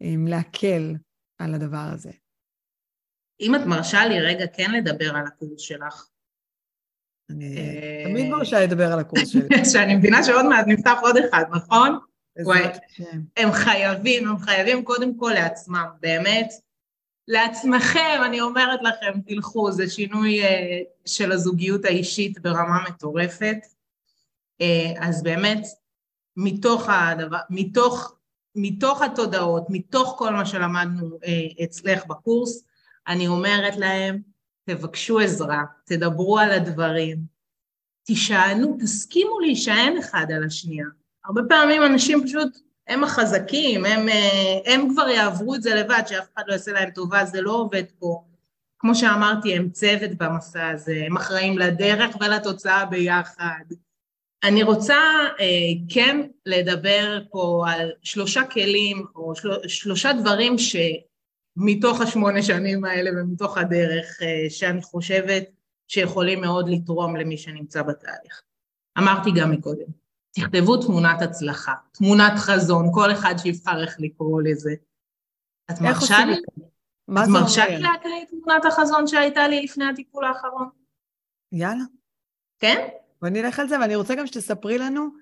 להקל 0.01 0.95
על 1.39 1.55
הדבר 1.55 1.89
הזה? 1.93 2.11
אם 3.43 3.55
את 3.55 3.61
מרשה 3.67 4.07
לי 4.07 4.21
רגע 4.21 4.47
כן 4.47 4.71
לדבר 4.71 5.17
על 5.17 5.27
הקורס 5.27 5.61
שלך. 5.61 6.07
אני 7.31 8.05
תמיד 8.05 8.31
מרשה 8.31 8.61
לדבר 8.61 8.93
על 8.93 8.99
הקורס 8.99 9.29
שלי. 9.29 9.65
שאני 9.73 9.97
מבינה 9.97 10.25
שעוד 10.25 10.47
מעט 10.47 10.65
נפתח 10.67 10.99
עוד 11.03 11.17
אחד, 11.17 11.45
נכון? 11.51 11.99
וואי, 12.45 12.63
הם 13.37 13.53
חייבים, 13.53 14.29
הם 14.29 14.39
חייבים 14.39 14.85
קודם 14.85 15.17
כל 15.17 15.31
לעצמם, 15.35 15.87
באמת. 16.01 16.53
לעצמכם, 17.29 18.21
אני 18.27 18.41
אומרת 18.41 18.81
לכם, 18.83 19.21
תלכו, 19.27 19.73
זה 19.73 19.91
שינוי 19.91 20.43
uh, 20.43 20.49
של 21.07 21.33
הזוגיות 21.33 21.85
האישית 21.85 22.41
ברמה 22.41 22.85
מטורפת. 22.89 23.57
Uh, 24.63 24.65
אז 25.01 25.23
באמת, 25.23 25.67
מתוך 26.37 26.89
הדבר, 26.89 27.39
מתוך, 27.51 28.17
מתוך 28.55 29.03
התודעות, 29.03 29.67
מתוך 29.69 30.15
כל 30.19 30.33
מה 30.33 30.47
שלמדנו 30.47 31.19
אצלך 31.65 32.07
בקורס, 32.07 32.65
אני 33.09 33.29
אומרת 33.29 33.77
להם, 33.77 34.21
תבקשו 34.65 35.19
עזרה, 35.19 35.65
תדברו 35.87 36.39
על 36.39 36.51
הדברים, 36.51 37.19
תישענו, 38.05 38.77
תסכימו 38.81 39.41
להישען 39.41 39.99
אחד 39.99 40.27
על 40.37 40.45
השנייה. 40.45 40.87
הרבה 41.25 41.41
פעמים 41.49 41.83
אנשים 41.83 42.25
פשוט 42.25 42.59
הם 42.89 43.05
החזקים, 43.05 43.85
הם, 43.85 44.09
אה, 44.09 44.59
הם 44.75 44.89
כבר 44.93 45.09
יעברו 45.09 45.55
את 45.55 45.63
זה 45.63 45.75
לבד, 45.75 46.03
שאף 46.07 46.27
אחד 46.35 46.43
לא 46.47 46.53
יעשה 46.53 46.73
להם 46.73 46.91
טובה, 46.91 47.25
זה 47.25 47.41
לא 47.41 47.53
עובד 47.53 47.85
פה. 47.99 48.25
כמו 48.79 48.95
שאמרתי, 48.95 49.57
הם 49.57 49.71
צוות 49.71 50.11
במסע 50.19 50.69
הזה, 50.69 51.03
הם 51.07 51.17
אחראים 51.17 51.59
לדרך 51.59 52.17
ולתוצאה 52.21 52.85
ביחד. 52.85 53.65
אני 54.45 54.63
רוצה 54.63 54.99
אה, 55.41 55.47
כן 55.89 56.21
לדבר 56.47 57.23
פה 57.31 57.65
על 57.69 57.91
שלושה 58.03 58.45
כלים 58.45 59.07
או 59.17 59.35
של, 59.35 59.69
שלושה 59.69 60.13
דברים 60.13 60.59
שמתוך 61.59 62.01
השמונה 62.01 62.43
שנים 62.43 62.85
האלה 62.85 63.11
ומתוך 63.17 63.59
הדרך 63.59 64.23
אה, 64.23 64.51
שאני 64.51 64.83
חושבת 64.83 65.45
שיכולים 65.89 66.41
מאוד 66.41 66.69
לתרום 66.69 67.17
למי 67.17 67.39
שנמצא 67.39 67.83
בתהליך. 67.83 68.43
אמרתי 68.99 69.31
גם 69.41 69.51
מקודם, 69.51 69.87
תכתבו 70.31 70.77
תמונת 70.77 71.23
הצלחה, 71.23 71.75
תמונת 71.93 72.33
חזון, 72.37 72.91
כל 72.95 73.13
אחד 73.13 73.35
שיבחר 73.39 73.83
איך 73.83 73.97
לקרוא 73.99 74.43
לזה. 74.43 74.75
את 75.71 75.81
מרשה 75.81 76.25
לי? 76.25 76.33
את 77.23 77.29
מרשה 77.29 77.67
לי 77.69 77.79
להקריא 77.79 78.23
את 78.23 78.29
תמונת 78.29 78.65
החזון 78.65 79.07
שהייתה 79.07 79.49
לי 79.49 79.63
לפני 79.63 79.85
הטיפול 79.85 80.25
האחרון? 80.25 80.69
יאללה. 81.53 81.85
כן? 82.59 82.89
בוא 83.23 83.29
נלך 83.29 83.59
על 83.59 83.69
זה, 83.69 83.81
ואני 83.81 83.97
רוצה 83.97 84.15
גם 84.15 84.27
שתספרי 84.27 84.79
לנו 84.79 85.22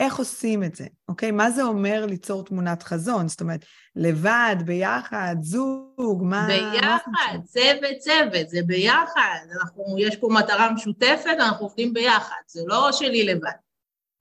איך 0.00 0.16
עושים 0.16 0.64
את 0.64 0.74
זה, 0.74 0.86
אוקיי? 1.08 1.30
מה 1.30 1.50
זה 1.50 1.62
אומר 1.62 2.06
ליצור 2.06 2.44
תמונת 2.44 2.82
חזון? 2.82 3.28
זאת 3.28 3.40
אומרת, 3.40 3.64
לבד, 3.96 4.56
ביחד, 4.64 5.36
זוג, 5.40 6.22
מה... 6.24 6.46
ביחד, 6.48 7.38
צוות, 7.44 7.98
צוות, 7.98 8.48
זה 8.48 8.60
ביחד. 8.66 9.38
אנחנו, 9.60 9.96
יש 9.98 10.16
פה 10.16 10.28
מטרה 10.38 10.72
משותפת, 10.72 11.36
אנחנו 11.38 11.66
עובדים 11.66 11.94
ביחד, 11.94 12.40
זה 12.46 12.60
לא 12.66 12.92
שלי 12.92 13.24
לבד. 13.24 13.50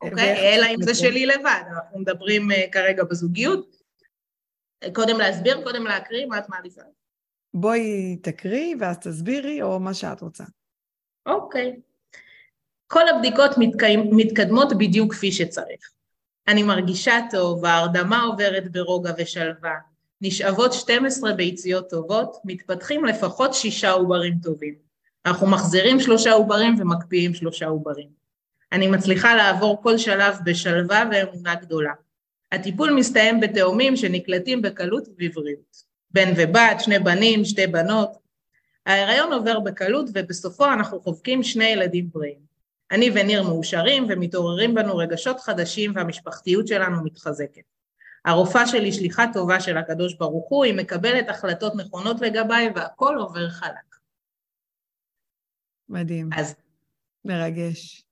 אוקיי? 0.01 0.55
אלא 0.55 0.65
אם 0.75 0.81
זה 0.81 0.95
שלי 0.95 1.25
לבד, 1.25 1.61
אנחנו 1.75 1.99
מדברים 1.99 2.51
uh, 2.51 2.71
כרגע 2.71 3.03
בזוגיות. 3.03 3.75
קודם 4.93 5.17
להסביר, 5.17 5.63
קודם 5.63 5.83
להקריא, 5.83 6.25
מה 6.25 6.37
את 6.37 6.49
מעדיפה? 6.49 6.81
בואי 7.53 8.17
תקריא 8.23 8.75
ואז 8.79 8.97
תסבירי, 8.97 9.61
או 9.61 9.79
מה 9.79 9.93
שאת 9.93 10.21
רוצה. 10.21 10.43
אוקיי. 11.25 11.75
כל 12.91 13.07
הבדיקות 13.07 13.51
מתקיים, 13.57 14.09
מתקדמות 14.11 14.77
בדיוק 14.77 15.13
כפי 15.13 15.31
שצריך. 15.31 15.91
אני 16.47 16.63
מרגישה 16.63 17.17
טוב, 17.31 17.65
ההרדמה 17.65 18.23
עוברת 18.23 18.71
ברוגע 18.71 19.11
ושלווה, 19.17 19.75
נשאבות 20.21 20.73
12 20.73 21.33
ביציות 21.33 21.89
טובות, 21.89 22.37
מתפתחים 22.45 23.05
לפחות 23.05 23.53
שישה 23.53 23.91
עוברים 23.91 24.33
טובים. 24.43 24.75
אנחנו 25.25 25.47
מחזירים 25.47 25.99
שלושה 25.99 26.31
עוברים 26.31 26.75
ומקפיאים 26.79 27.33
שלושה 27.33 27.67
עוברים. 27.67 28.07
אני 28.71 28.87
מצליחה 28.87 29.35
לעבור 29.35 29.83
כל 29.83 29.97
שלב 29.97 30.35
בשלווה 30.45 31.03
ואמונה 31.11 31.55
גדולה. 31.55 31.93
הטיפול 32.51 32.93
מסתיים 32.93 33.39
בתאומים 33.39 33.95
שנקלטים 33.95 34.61
בקלות 34.61 35.07
ובבריאות. 35.07 35.83
בן 36.11 36.33
ובת, 36.37 36.79
שני 36.79 36.99
בנים, 36.99 37.45
שתי 37.45 37.67
בנות. 37.67 38.11
ההיריון 38.85 39.33
עובר 39.33 39.59
בקלות 39.59 40.09
ובסופו 40.13 40.65
אנחנו 40.65 40.99
חובקים 40.99 41.43
שני 41.43 41.65
ילדים 41.65 42.09
בריאים. 42.11 42.48
אני 42.91 43.09
וניר 43.15 43.43
מאושרים 43.43 44.07
ומתעוררים 44.09 44.75
בנו 44.75 44.97
רגשות 44.97 45.39
חדשים 45.39 45.91
והמשפחתיות 45.95 46.67
שלנו 46.67 47.03
מתחזקת. 47.03 47.61
הרופאה 48.25 48.67
שלי 48.67 48.91
שליחה 48.91 49.25
טובה 49.33 49.59
של 49.59 49.77
הקדוש 49.77 50.13
ברוך 50.13 50.49
הוא, 50.49 50.65
היא 50.65 50.73
מקבלת 50.73 51.29
החלטות 51.29 51.75
נכונות 51.75 52.21
לגביי 52.21 52.69
והכל 52.75 53.17
עובר 53.19 53.49
חלק. 53.49 53.95
מדהים. 55.89 56.29
אז... 56.35 56.55
מרגש. 57.25 58.05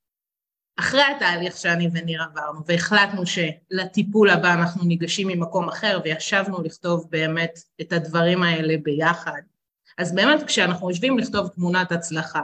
אחרי 0.79 1.01
התהליך 1.15 1.57
שאני 1.57 1.89
וניר 1.93 2.23
עברנו 2.23 2.65
והחלטנו 2.65 3.23
שלטיפול 3.25 4.29
הבא 4.29 4.53
אנחנו 4.53 4.85
ניגשים 4.85 5.27
ממקום 5.27 5.69
אחר 5.69 5.99
וישבנו 6.03 6.61
לכתוב 6.63 7.07
באמת 7.09 7.59
את 7.81 7.93
הדברים 7.93 8.43
האלה 8.43 8.73
ביחד, 8.83 9.41
אז 9.97 10.15
באמת 10.15 10.43
כשאנחנו 10.43 10.89
יושבים 10.89 11.17
לכתוב 11.17 11.47
תמונת 11.47 11.91
הצלחה, 11.91 12.41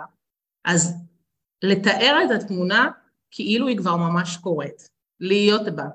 אז 0.66 0.94
לתאר 1.64 2.20
את 2.26 2.32
התמונה 2.32 2.90
כאילו 3.32 3.68
היא 3.68 3.78
כבר 3.78 3.96
ממש 3.96 4.38
קורית, 4.38 4.90
להיות 5.20 5.76
בה, 5.76 5.86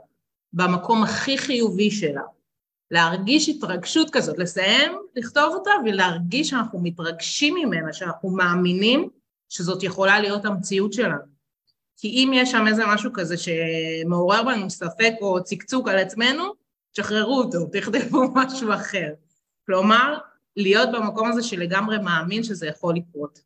במקום 0.52 1.02
הכי 1.02 1.38
חיובי 1.38 1.90
שלה, 1.90 2.22
להרגיש 2.90 3.48
התרגשות 3.48 4.11
כזאת, 4.11 4.38
לסיים 4.38 4.92
לכתוב 5.16 5.54
אותה 5.54 5.70
ולהרגיש 5.85 6.50
שאנחנו 6.50 6.81
מתרגשים 6.83 7.54
ממנה, 7.54 7.92
שאנחנו 7.92 8.31
מאמינים 8.31 9.09
שזאת 9.48 9.83
יכולה 9.83 10.20
להיות 10.20 10.44
המציאות 10.44 10.92
שלנו. 10.92 11.38
כי 11.96 12.09
אם 12.09 12.31
יש 12.35 12.50
שם 12.50 12.66
איזה 12.68 12.83
משהו 12.87 13.11
כזה 13.14 13.35
שמעורר 13.37 14.42
בנו 14.42 14.70
ספק 14.70 15.12
או 15.20 15.44
צקצוק 15.44 15.88
על 15.88 15.98
עצמנו, 15.98 16.44
שחררו 16.92 17.38
אותו, 17.38 17.59
תכתבו 17.72 18.22
משהו 18.35 18.74
אחר. 18.74 19.12
כלומר, 19.66 20.18
להיות 20.57 20.88
במקום 20.92 21.31
הזה 21.31 21.42
שלגמרי 21.42 21.98
מאמין 21.98 22.42
שזה 22.42 22.66
יכול 22.66 22.94
לקרות. 22.96 23.40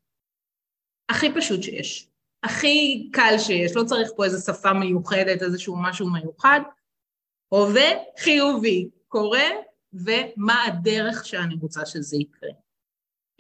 הכי 1.08 1.34
פשוט 1.34 1.62
שיש, 1.62 2.08
הכי 2.42 3.08
קל 3.12 3.34
שיש, 3.38 3.76
לא 3.76 3.84
צריך 3.84 4.10
פה 4.16 4.24
איזו 4.24 4.52
שפה 4.52 4.72
מיוחדת, 4.72 5.42
איזשהו 5.42 5.76
משהו 5.76 6.10
מיוחד. 6.10 6.60
הווה 7.48 7.90
חיובי, 8.18 8.88
קורה, 9.08 9.48
ומה 9.92 10.64
הדרך 10.64 11.24
שאני 11.26 11.54
רוצה 11.60 11.86
שזה 11.86 12.16
יקרה. 12.16 12.50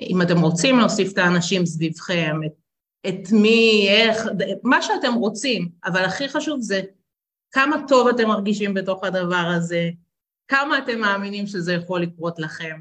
אם 0.00 0.22
אתם 0.22 0.38
רוצים 0.38 0.78
להוסיף 0.78 1.12
את 1.12 1.18
האנשים 1.18 1.66
סביבכם, 1.66 2.36
את 2.46 2.52
את 3.08 3.32
מי, 3.32 3.88
איך, 3.88 4.26
מה 4.62 4.82
שאתם 4.82 5.14
רוצים, 5.14 5.68
אבל 5.84 6.04
הכי 6.04 6.28
חשוב 6.28 6.60
זה 6.60 6.80
כמה 7.50 7.76
טוב 7.88 8.08
אתם 8.08 8.28
מרגישים 8.28 8.74
בתוך 8.74 9.04
הדבר 9.04 9.50
הזה, 9.56 9.90
כמה 10.48 10.78
אתם 10.78 11.00
מאמינים 11.00 11.46
שזה 11.46 11.72
יכול 11.72 12.02
לקרות 12.02 12.38
לכם, 12.38 12.80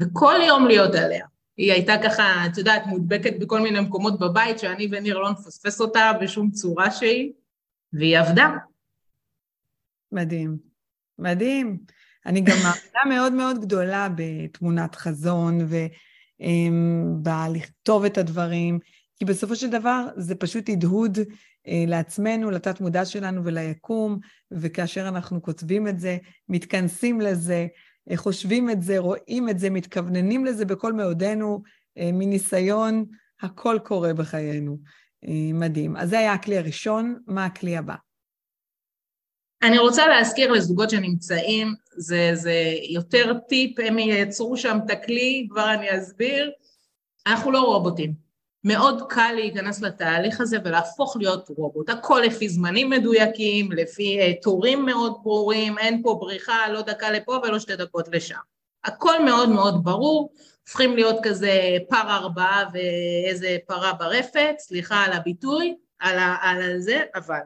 וכל 0.00 0.34
יום 0.46 0.66
להיות 0.66 0.94
עליה. 0.94 1.26
היא 1.60 1.72
הייתה 1.72 1.94
ככה, 2.04 2.46
את 2.46 2.58
יודעת, 2.58 2.86
מודבקת 2.86 3.38
בכל 3.40 3.60
מיני 3.60 3.80
מקומות 3.80 4.20
בבית, 4.20 4.58
שאני 4.58 4.88
וניר 4.90 5.18
לא 5.18 5.30
נפספס 5.30 5.80
אותה 5.80 6.12
בשום 6.20 6.50
צורה 6.50 6.90
שהיא, 6.90 7.32
והיא 7.92 8.18
עבדה. 8.18 8.48
מדהים. 10.12 10.58
מדהים. 11.18 11.78
אני 12.26 12.40
גם 12.40 12.56
מאמינה 12.56 13.18
מאוד 13.18 13.32
מאוד 13.32 13.60
גדולה 13.60 14.08
בתמונת 14.14 14.94
חזון 14.94 15.58
ובלכתוב 17.20 18.04
את 18.04 18.18
הדברים. 18.18 18.78
כי 19.16 19.24
בסופו 19.24 19.56
של 19.56 19.70
דבר 19.70 20.06
זה 20.16 20.34
פשוט 20.34 20.68
הדהוד 20.68 21.18
אה, 21.66 21.84
לעצמנו, 21.86 22.50
לתת 22.50 22.80
מודע 22.80 23.04
שלנו 23.04 23.44
וליקום, 23.44 24.18
וכאשר 24.50 25.08
אנחנו 25.08 25.42
כותבים 25.42 25.88
את 25.88 26.00
זה, 26.00 26.16
מתכנסים 26.48 27.20
לזה, 27.20 27.66
חושבים 28.16 28.70
את 28.70 28.82
זה, 28.82 28.98
רואים 28.98 29.48
את 29.48 29.58
זה, 29.58 29.70
מתכווננים 29.70 30.44
לזה 30.44 30.64
בכל 30.64 30.92
מאודנו, 30.92 31.62
אה, 31.98 32.10
מניסיון, 32.12 33.04
הכל 33.40 33.78
קורה 33.84 34.14
בחיינו. 34.14 34.78
אה, 35.24 35.52
מדהים. 35.54 35.96
אז 35.96 36.10
זה 36.10 36.18
היה 36.18 36.32
הכלי 36.32 36.58
הראשון, 36.58 37.18
מה 37.26 37.44
הכלי 37.44 37.76
הבא? 37.76 37.94
אני 39.62 39.78
רוצה 39.78 40.06
להזכיר 40.06 40.52
לזוגות 40.52 40.90
שנמצאים, 40.90 41.74
זה, 41.96 42.30
זה 42.34 42.74
יותר 42.90 43.38
טיפ, 43.48 43.80
הם 43.80 43.98
ייצרו 43.98 44.56
שם 44.56 44.78
את 44.84 44.90
הכלי, 44.90 45.48
כבר 45.50 45.74
אני 45.74 45.98
אסביר. 45.98 46.50
אנחנו 47.26 47.50
לא 47.50 47.60
רובוטים. 47.60 48.29
מאוד 48.64 49.02
קל 49.08 49.32
להיכנס 49.34 49.82
לתהליך 49.82 50.40
הזה 50.40 50.56
ולהפוך 50.64 51.16
להיות 51.16 51.48
רובוט. 51.48 51.90
הכל 51.90 52.22
לפי 52.26 52.48
זמנים 52.48 52.90
מדויקים, 52.90 53.72
לפי 53.72 54.20
uh, 54.20 54.42
תורים 54.42 54.86
מאוד 54.86 55.20
ברורים, 55.22 55.78
אין 55.78 56.02
פה 56.02 56.18
בריחה, 56.20 56.68
לא 56.68 56.82
דקה 56.82 57.10
לפה 57.10 57.38
ולא 57.42 57.58
שתי 57.58 57.76
דקות 57.76 58.08
לשם. 58.12 58.38
הכל 58.84 59.24
מאוד 59.24 59.48
מאוד 59.48 59.84
ברור, 59.84 60.32
הופכים 60.62 60.94
להיות 60.94 61.16
כזה 61.22 61.52
פר 61.88 62.10
ארבעה 62.10 62.64
ואיזה 62.72 63.56
פרה 63.66 63.92
ברפת, 63.92 64.54
סליחה 64.58 65.04
על 65.04 65.12
הביטוי, 65.12 65.76
על, 65.98 66.18
ה, 66.18 66.36
על 66.40 66.78
זה, 66.78 67.02
אבל 67.14 67.40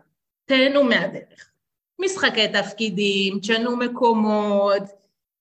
תהנו 0.44 0.84
מהדרך. 0.84 1.50
משחקי 1.98 2.48
תפקידים, 2.48 3.38
תשנו 3.38 3.76
מקומות, 3.76 4.82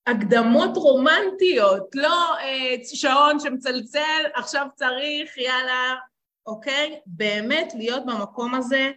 הקדמות 0.08 0.78
רומנטיות, 0.78 1.96
לא 1.96 2.38
אה, 2.40 2.76
שעון 2.84 3.40
שמצלצל, 3.40 4.24
עכשיו 4.36 4.68
צריך, 4.76 5.38
יאללה, 5.38 5.96
אוקיי? 6.46 7.00
באמת 7.06 7.74
להיות 7.76 8.06
במקום 8.06 8.56
הזה 8.56 8.92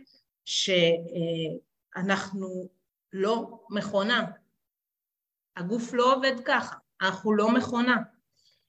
שאנחנו 0.44 2.46
אה, 2.46 2.68
לא 3.12 3.60
מכונה. 3.70 4.24
הגוף 5.56 5.92
לא 5.92 6.14
עובד 6.14 6.40
ככה, 6.44 6.76
אנחנו 7.02 7.32
לא 7.32 7.50
מכונה. 7.50 7.96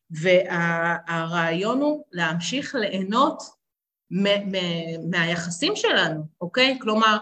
והרעיון 0.10 1.82
הוא 1.82 2.04
להמשיך 2.12 2.76
ליהנות 2.76 3.43
מהיחסים 5.12 5.76
שלנו, 5.76 6.23
אוקיי? 6.41 6.78
כלומר, 6.82 7.17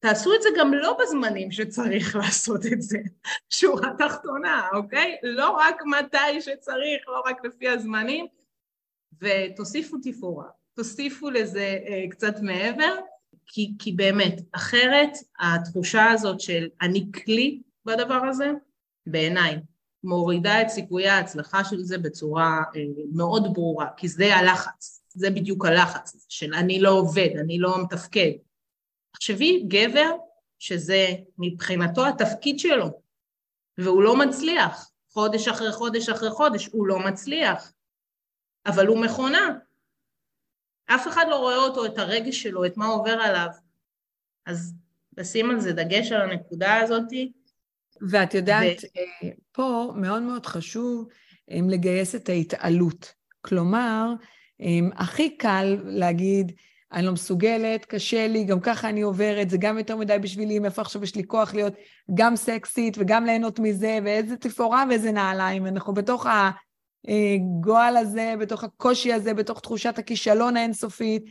תעשו 0.00 0.34
את 0.34 0.42
זה 0.42 0.48
גם 0.58 0.74
לא 0.74 0.98
בזמנים 1.00 1.50
שצריך 1.50 2.16
לעשות 2.20 2.66
את 2.72 2.82
זה, 2.82 2.98
שורה 3.50 3.90
תחתונה, 3.98 4.68
אוקיי? 4.74 5.16
לא 5.22 5.50
רק 5.50 5.76
מתי 5.86 6.40
שצריך, 6.40 7.08
לא 7.08 7.22
רק 7.26 7.44
לפי 7.44 7.68
הזמנים, 7.68 8.26
ותוסיפו 9.20 9.96
תפאורה, 10.02 10.48
תוסיפו 10.74 11.30
לזה 11.30 11.78
אה, 11.88 12.04
קצת 12.10 12.34
מעבר, 12.42 12.94
כי, 13.46 13.72
כי 13.78 13.92
באמת, 13.92 14.40
אחרת 14.52 15.10
התחושה 15.40 16.10
הזאת 16.10 16.40
של 16.40 16.68
אני 16.82 17.06
כלי 17.24 17.62
בדבר 17.84 18.20
הזה, 18.28 18.52
בעיניי, 19.06 19.58
מורידה 20.04 20.62
את 20.62 20.68
סיכויי 20.68 21.08
ההצלחה 21.08 21.64
של 21.64 21.82
זה 21.82 21.98
בצורה 21.98 22.62
אה, 22.76 22.80
מאוד 23.14 23.54
ברורה, 23.54 23.86
כי 23.96 24.08
זה 24.08 24.36
הלחץ, 24.36 25.02
זה 25.08 25.30
בדיוק 25.30 25.66
הלחץ 25.66 26.26
של 26.28 26.54
אני 26.54 26.80
לא 26.80 26.90
עובד, 26.90 27.28
אני 27.40 27.58
לא 27.58 27.82
מתפקד, 27.82 28.30
תחשבי, 29.18 29.64
גבר 29.68 30.10
שזה 30.58 31.06
מבחינתו 31.38 32.06
התפקיד 32.06 32.58
שלו, 32.58 33.02
והוא 33.78 34.02
לא 34.02 34.16
מצליח, 34.16 34.90
חודש 35.08 35.48
אחרי 35.48 35.72
חודש 35.72 36.08
אחרי 36.08 36.30
חודש, 36.30 36.66
הוא 36.66 36.86
לא 36.86 36.98
מצליח, 36.98 37.72
אבל 38.66 38.86
הוא 38.86 39.04
מכונה. 39.04 39.58
אף 40.86 41.08
אחד 41.08 41.24
לא 41.30 41.36
רואה 41.36 41.56
אותו, 41.56 41.86
את 41.86 41.98
הרגש 41.98 42.42
שלו, 42.42 42.64
את 42.64 42.76
מה 42.76 42.86
עובר 42.86 43.20
עליו. 43.20 43.48
אז 44.46 44.74
לשים 45.16 45.50
על 45.50 45.60
זה 45.60 45.72
דגש 45.72 46.12
על 46.12 46.30
הנקודה 46.30 46.76
הזאתי. 46.76 47.32
ואת 48.10 48.34
יודעת, 48.34 48.76
ו... 48.82 48.98
אה, 48.98 49.30
פה 49.52 49.92
מאוד 49.96 50.22
מאוד 50.22 50.46
חשוב 50.46 51.08
אה, 51.50 51.58
לגייס 51.68 52.14
את 52.14 52.28
ההתעלות. 52.28 53.14
כלומר, 53.40 54.12
אה, 54.60 54.66
הכי 54.96 55.36
קל 55.36 55.76
להגיד, 55.84 56.52
אני 56.92 57.06
לא 57.06 57.12
מסוגלת, 57.12 57.84
קשה 57.84 58.28
לי, 58.28 58.44
גם 58.44 58.60
ככה 58.60 58.88
אני 58.88 59.00
עוברת, 59.00 59.50
זה 59.50 59.56
גם 59.60 59.78
יותר 59.78 59.96
מדי 59.96 60.18
בשבילי, 60.18 60.58
מאיפה 60.58 60.82
עכשיו 60.82 61.02
יש 61.02 61.14
לי 61.14 61.22
כוח 61.26 61.54
להיות 61.54 61.74
גם 62.14 62.36
סקסית 62.36 62.96
וגם 62.98 63.24
ליהנות 63.24 63.58
מזה, 63.58 63.98
ואיזה 64.04 64.36
תפאורה 64.36 64.84
ואיזה 64.88 65.12
נעליים. 65.12 65.66
אנחנו 65.66 65.94
בתוך 65.94 66.26
הגועל 67.08 67.96
הזה, 67.96 68.34
בתוך 68.38 68.64
הקושי 68.64 69.12
הזה, 69.12 69.34
בתוך 69.34 69.60
תחושת 69.60 69.98
הכישלון 69.98 70.56
האינסופית, 70.56 71.24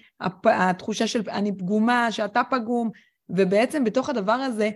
התחושה 0.45 1.07
של 1.07 1.21
אני 1.29 1.57
פגומה, 1.57 2.11
שאתה 2.11 2.41
פגום, 2.49 2.89
ובעצם 3.29 3.83
בתוך 3.83 4.09
הדבר 4.09 4.31
הזה, 4.31 4.69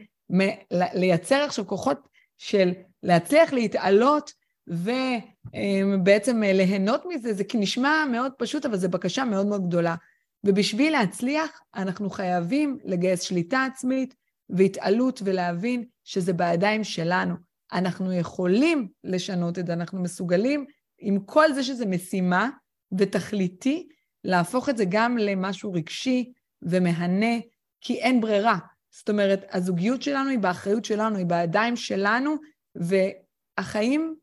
לייצר 0.72 1.44
עכשיו 1.44 1.68
כוחות 1.68 1.98
של 2.38 2.72
להצליח 3.04 3.54
להתעלות 3.54 4.32
ובעצם 4.68 6.42
ליהנות 6.44 7.04
מזה, 7.10 7.34
זה 7.34 7.44
נשמע 7.56 8.06
מאוד 8.12 8.32
פשוט, 8.38 8.66
אבל 8.66 8.78
זו 8.78 8.90
בקשה 8.90 9.26
מאוד 9.26 9.48
מאוד 9.48 9.68
גדולה. 9.68 9.96
ובשביל 10.44 10.92
להצליח, 10.92 11.62
אנחנו 11.76 12.10
חייבים 12.10 12.78
לגייס 12.86 13.22
שליטה 13.22 13.64
עצמית 13.64 14.16
והתעלות 14.50 15.22
ולהבין 15.26 15.86
שזה 16.04 16.34
בידיים 16.34 16.84
שלנו. 16.84 17.36
אנחנו 17.74 18.14
יכולים 18.14 18.88
לשנות 19.04 19.60
את 19.60 19.68
זה, 19.68 19.74
אנחנו 19.74 20.02
מסוגלים, 20.02 20.66
עם 21.00 21.20
כל 21.20 21.54
זה 21.54 21.64
שזה 21.64 21.86
משימה 21.86 22.50
ותכליתי, 22.98 23.88
להפוך 24.24 24.70
את 24.70 24.78
זה 24.78 24.84
גם 24.90 25.18
למשהו 25.18 25.74
רגשי 25.74 26.32
ומהנה, 26.62 27.36
כי 27.82 28.02
אין 28.02 28.22
ברירה. 28.22 28.58
זאת 28.92 29.10
אומרת, 29.10 29.46
הזוגיות 29.52 30.02
שלנו 30.02 30.30
היא 30.30 30.40
באחריות 30.40 30.86
שלנו, 30.86 31.18
היא 31.18 31.26
בידיים 31.26 31.76
שלנו, 31.76 32.36
והחיים 32.76 34.16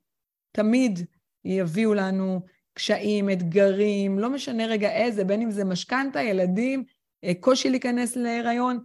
תמיד 0.53 1.07
יביאו 1.45 1.95
לנו 1.95 2.41
קשיים, 2.79 3.31
אתגרים, 3.31 4.19
לא 4.19 4.31
משנה 4.31 4.67
רגע 4.67 4.93
איזה, 4.93 5.25
בין 5.25 5.43
אם 5.43 5.51
זה 5.51 5.65
משכנתה, 5.65 6.23
ילדים, 6.23 6.85
אה, 7.25 7.33
קושי 7.41 7.71
להיכנס 7.71 8.17
להיריון. 8.17 8.79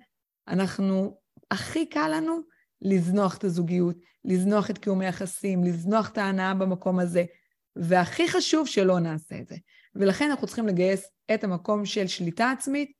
אנחנו, 0.48 1.18
הכי 1.52 1.86
קל 1.86 2.12
לנו 2.16 2.40
לזנוח 2.82 3.38
את 3.38 3.44
הזוגיות, 3.44 3.96
לזנוח 4.26 4.70
את 4.70 4.78
קיום 4.78 5.02
היחסים, 5.02 5.64
לזנוח 5.64 6.10
את 6.10 6.18
ההנאה 6.18 6.54
במקום 6.54 7.00
הזה. 7.00 7.24
והכי 7.76 8.28
חשוב 8.28 8.68
שלא 8.68 9.00
נעשה 9.00 9.40
את 9.40 9.48
זה. 9.48 9.56
ולכן 9.96 10.30
אנחנו 10.30 10.48
צריכים 10.48 10.68
לגייס 10.68 11.10
את 11.34 11.44
המקום 11.44 11.86
של 11.86 12.08
שליטה 12.08 12.52
עצמית, 12.52 12.92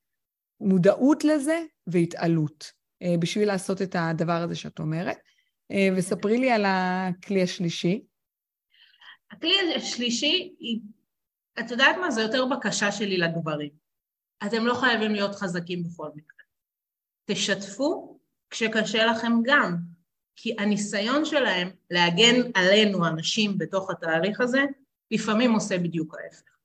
מודעות 0.60 1.24
לזה 1.24 1.60
והתעלות, 1.88 2.72
אה, 3.04 3.16
בשביל 3.20 3.48
לעשות 3.48 3.82
את 3.82 3.96
הדבר 4.00 4.42
הזה 4.42 4.56
שאת 4.56 4.80
אומרת. 4.80 5.18
אה, 5.72 5.90
וספרי 5.96 6.38
לי 6.38 6.52
על 6.52 6.66
הכלי 6.68 7.44
השלישי. 7.44 8.04
הכלי 9.34 9.76
השלישי, 9.76 10.56
את 11.60 11.72
יודעת 11.72 11.96
מה? 12.02 12.12
זה 12.12 12.22
יותר 12.22 12.46
בקשה 12.46 12.92
שלי 12.92 13.18
לגברים. 13.18 13.70
אתם 14.48 14.66
לא 14.66 14.74
חייבים 14.74 15.12
להיות 15.12 15.36
חזקים 15.36 15.84
בכל 15.84 16.10
מקרה. 16.16 16.38
תשתפו 17.26 18.20
כשקשה 18.50 19.06
לכם 19.06 19.32
גם, 19.44 19.78
כי 20.36 20.56
הניסיון 20.60 21.26
שלהם 21.26 21.70
להגן 21.92 22.36
עלינו, 22.54 23.06
הנשים, 23.06 23.58
בתוך 23.58 23.90
התהליך 23.90 24.42
הזה, 24.42 24.62
לפעמים 25.12 25.54
עושה 25.54 25.78
בדיוק 25.78 26.16
ההפך. 26.16 26.58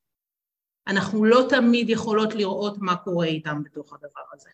אנחנו 0.87 1.25
לא 1.25 1.47
תמיד 1.49 1.91
יכולות 1.91 2.35
לראות 2.35 2.75
מה 2.79 2.97
קורה 2.97 3.27
איתם 3.27 3.63
בתוך 3.63 3.93
הדבר 3.93 4.21
הזה. 4.33 4.51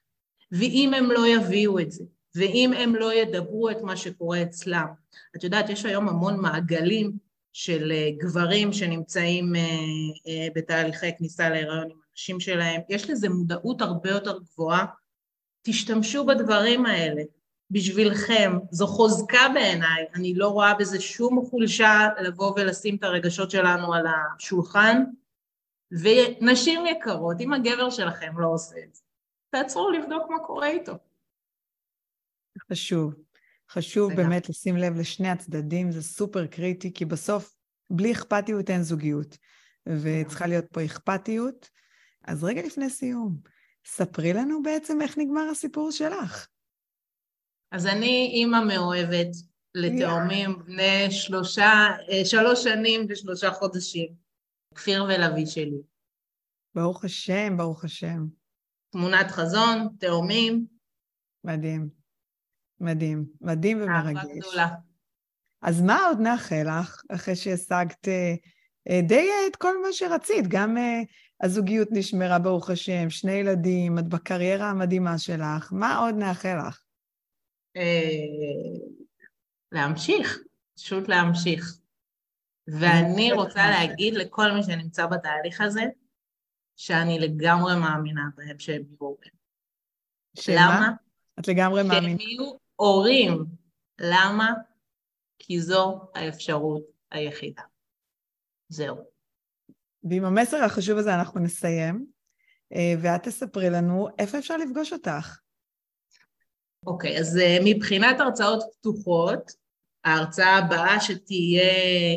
ואם 0.53 0.95
הם 0.95 1.11
לא 1.11 1.27
יביאו 1.27 1.79
את 1.79 1.91
זה, 1.91 2.05
ואם 2.35 2.73
הם 2.73 2.95
לא 2.95 3.15
ידברו 3.15 3.71
את 3.71 3.77
מה 3.83 3.97
שקורה 3.97 4.43
אצלם, 4.43 4.87
את 5.37 5.45
יודעת, 5.45 5.69
יש 5.69 5.85
היום 5.85 6.09
המון 6.09 6.41
מעגלים 6.41 7.19
של 7.55 7.93
אה, 7.93 8.11
גברים 8.17 8.73
שנמצאים 8.73 9.57
אה, 9.57 9.61
אה, 10.27 10.49
בתהליכי 10.55 11.17
כניסה 11.19 11.51
להיריון 11.51 11.91
עם 11.91 11.97
הנשים 12.11 12.41
שלהם, 12.41 12.81
יש 12.89 13.11
לזה 13.11 13.29
מודעות 13.29 13.83
הרבה 13.83 14.11
יותר 14.11 14.39
גבוהה. 14.39 14.87
תשתמשו 15.63 16.27
בדברים 16.27 16.87
האלה 16.87 17.23
בשבילכם, 17.71 18.53
זו 18.71 18.87
חוזקה 18.87 19.49
בעיניי, 19.55 20.05
אני 20.15 20.35
לא 20.35 20.49
רואה 20.49 20.75
בזה 20.75 21.01
שום 21.01 21.47
חולשה 21.51 22.09
לבוא 22.23 22.53
ולשים 22.57 22.97
את 22.97 23.05
הרגשות 23.05 23.51
שלנו 23.51 23.95
על 23.95 24.05
השולחן, 24.07 25.05
ונשים 25.91 26.87
יקרות, 26.87 27.37
אם 27.41 27.53
הגבר 27.53 27.91
שלכם 27.91 28.39
לא 28.39 28.49
עושה 28.49 28.77
את 28.85 28.95
זה, 28.95 29.03
תעצרו 29.51 29.91
לבדוק 29.91 30.31
מה 30.31 30.39
קורה 30.39 30.69
איתו. 30.69 30.93
חשוב. 32.71 33.24
חשוב 33.75 34.13
וגם. 34.13 34.17
באמת 34.17 34.49
לשים 34.49 34.77
לב 34.77 34.97
לשני 34.97 35.29
הצדדים, 35.29 35.93
זה 35.93 36.03
סופר 36.03 36.47
קריטי, 36.47 36.95
כי 36.95 37.05
בסוף, 37.05 37.55
בלי 37.91 38.13
אכפתיות 38.13 38.71
אין 38.71 38.83
זוגיות, 38.83 39.39
וצריכה 39.89 40.47
להיות 40.47 40.65
פה 40.73 40.85
אכפתיות. 40.85 41.71
אז 42.25 42.45
רגע 42.45 42.63
לפני 42.63 42.91
סיום, 42.91 43.39
ספרי 43.87 44.33
לנו 44.33 44.63
בעצם 44.63 45.03
איך 45.03 45.19
נגמר 45.19 45.49
הסיפור 45.51 45.91
שלך. 45.91 46.49
אז 47.73 47.87
אני 47.87 48.31
אימא 48.35 48.65
מאוהבת 48.65 49.29
לתאומים 49.75 50.59
בני 50.65 51.11
שלושה, 51.11 51.87
אה, 52.11 52.25
שלוש 52.25 52.65
שנים 52.65 53.07
ושלושה 53.09 53.51
חודשים. 53.51 54.15
כפיר 54.75 55.05
ולוי 55.05 55.47
שלי. 55.47 55.83
ברוך 56.75 57.05
השם, 57.05 57.57
ברוך 57.57 57.85
השם. 57.85 58.27
תמונת 58.93 59.31
חזון, 59.31 59.89
תאומים. 59.99 60.67
מדהים. 61.45 62.04
מדהים. 62.81 63.25
מדהים 63.41 63.83
ומרגש. 63.83 64.17
אהבה 64.17 64.35
גדולה. 64.35 64.69
אז 65.63 65.83
מה 65.83 66.07
עוד 66.07 66.21
נאחל 66.21 66.67
לך, 66.81 67.03
אחרי 67.13 67.37
שהשגת 67.37 68.09
אה, 68.09 68.35
אה, 68.91 69.01
די 69.03 69.29
את 69.51 69.57
כל 69.57 69.83
מה 69.83 69.89
שרצית? 69.93 70.45
גם 70.49 70.77
הזוגיות 71.43 71.89
נשמרה, 71.91 72.39
ברוך 72.39 72.71
השם, 72.71 73.11
שני 73.11 73.33
ילדים, 73.33 73.99
את 73.99 74.09
בקריירה 74.09 74.71
המדהימה 74.71 75.19
שלך. 75.19 75.73
מה 75.73 75.99
עוד 75.99 76.15
נאחל 76.15 76.57
לך? 76.69 76.85
להמשיך, 79.73 80.39
פשוט 80.75 81.09
להמשיך. 81.09 81.79
ואני 82.67 83.33
רוצה 83.33 83.71
להגיד 83.71 84.15
לכל 84.15 84.53
מי 84.53 84.63
שנמצא 84.63 85.07
בתהליך 85.07 85.61
הזה, 85.61 85.83
שאני 86.77 87.19
לגמרי 87.19 87.77
מאמינה 87.81 88.23
בהם 88.37 88.59
שהם 88.59 88.83
יהיו 88.83 88.97
הורים. 88.99 89.33
למה? 90.49 90.91
את 91.41 91.49
לגמרי 91.49 91.83
מאמינה. 91.83 92.19
שהם 92.19 92.21
יהיו 92.21 92.64
הורים. 92.77 93.45
למה? 93.99 94.53
כי 95.39 95.61
זו 95.61 96.01
האפשרות 96.15 96.83
היחידה. 97.11 97.63
זהו. 98.69 98.97
ועם 100.05 100.25
המסר 100.25 100.65
החשוב 100.65 100.99
הזה 100.99 101.15
אנחנו 101.15 101.41
נסיים, 101.41 102.07
אה, 102.75 102.95
ואת 103.03 103.23
תספרי 103.23 103.71
לנו 103.71 104.09
איפה 104.19 104.39
אפשר 104.39 104.57
לפגוש 104.57 104.93
אותך. 104.93 105.39
אוקיי, 106.87 107.17
okay, 107.17 107.21
אז 107.21 107.39
אה, 107.39 107.59
מבחינת 107.65 108.21
הרצאות 108.21 108.63
פתוחות, 108.73 109.53
ההרצאה 110.05 110.57
הבאה 110.57 111.01
שתהיה 111.01 111.73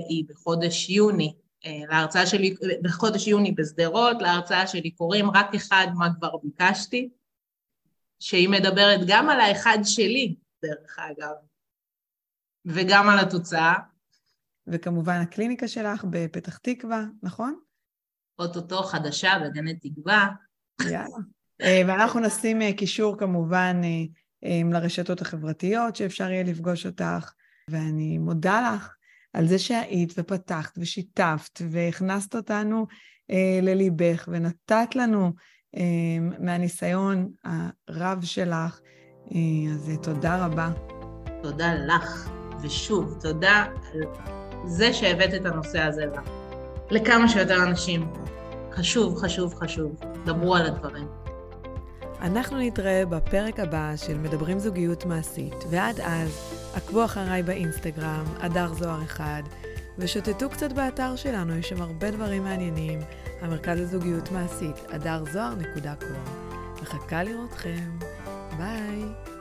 היא 0.09 0.23
בחודש 0.27 0.89
יוני, 0.89 1.33
אה, 1.65 1.81
להרצאה 1.89 2.25
שלי, 2.25 2.55
בחודש 2.81 3.27
יוני 3.27 3.51
בשדרות, 3.51 4.21
להרצאה 4.21 4.67
שלי 4.67 4.91
קוראים 4.91 5.29
רק 5.29 5.55
אחד 5.55 5.87
מה 5.97 6.07
כבר 6.17 6.37
ביקשתי, 6.43 7.09
שהיא 8.19 8.49
מדברת 8.49 8.99
גם 9.07 9.29
על 9.29 9.39
האחד 9.39 9.77
שלי, 9.83 10.35
דרך 10.65 10.99
אגב, 10.99 11.33
וגם 12.65 13.09
על 13.09 13.19
התוצאה. 13.19 13.73
וכמובן 14.67 15.21
הקליניקה 15.21 15.67
שלך 15.67 16.05
בפתח 16.09 16.57
תקווה, 16.57 17.05
נכון? 17.23 17.59
אוטוטו 18.39 18.83
חדשה 18.83 19.31
בגני 19.43 19.79
תקווה. 19.79 20.27
יאללה. 20.81 21.17
אה, 21.61 21.81
ואנחנו 21.87 22.19
נשים 22.19 22.61
אה, 22.61 22.73
קישור 22.77 23.17
כמובן 23.17 23.81
לרשתות 24.71 25.21
החברתיות 25.21 25.95
שאפשר 25.95 26.31
יהיה 26.31 26.43
לפגוש 26.43 26.85
אותך. 26.85 27.33
ואני 27.69 28.17
מודה 28.17 28.71
לך 28.75 28.95
על 29.33 29.47
זה 29.47 29.59
שהיית 29.59 30.13
ופתחת 30.17 30.77
ושיתפת 30.77 31.61
והכנסת 31.69 32.35
אותנו 32.35 32.87
אה, 33.31 33.59
לליבך 33.61 34.29
ונתת 34.31 34.95
לנו 34.95 35.33
אה, 35.75 36.37
מהניסיון 36.39 37.31
הרב 37.87 38.23
שלך. 38.23 38.79
אה, 39.36 39.39
אז 39.73 39.91
תודה 40.01 40.45
רבה. 40.45 40.69
תודה 41.43 41.73
לך, 41.73 42.30
ושוב, 42.61 43.17
תודה 43.21 43.65
על 43.93 44.01
זה 44.65 44.93
שהבאת 44.93 45.34
את 45.34 45.45
הנושא 45.45 45.80
הזה 45.80 46.05
לכמה 46.89 47.30
שיותר 47.30 47.63
אנשים. 47.63 48.07
חשוב, 48.71 49.17
חשוב, 49.17 49.55
חשוב. 49.55 49.95
דברו 50.25 50.55
על 50.55 50.65
הדברים. 50.65 51.07
אנחנו 52.21 52.57
נתראה 52.59 53.05
בפרק 53.05 53.59
הבא 53.59 53.93
של 53.95 54.17
מדברים 54.17 54.59
זוגיות 54.59 55.05
מעשית, 55.05 55.55
ועד 55.69 55.99
אז, 55.99 56.53
עקבו 56.75 57.05
אחריי 57.05 57.43
באינסטגרם, 57.43 58.23
אדר 58.39 58.73
זוהר 58.73 59.03
אחד, 59.03 59.43
ושוטטו 59.97 60.49
קצת 60.49 60.71
באתר 60.71 61.15
שלנו, 61.15 61.55
יש 61.55 61.69
שם 61.69 61.82
הרבה 61.82 62.11
דברים 62.11 62.43
מעניינים, 62.43 62.99
המרכז 63.41 63.80
לזוגיות 63.80 64.32
מעשית, 64.32 64.75
אדר 64.89 65.23
זוהר.com. 65.32 66.30
מחכה 66.82 67.23
לראותכם. 67.23 67.89
Bye. 68.57 69.36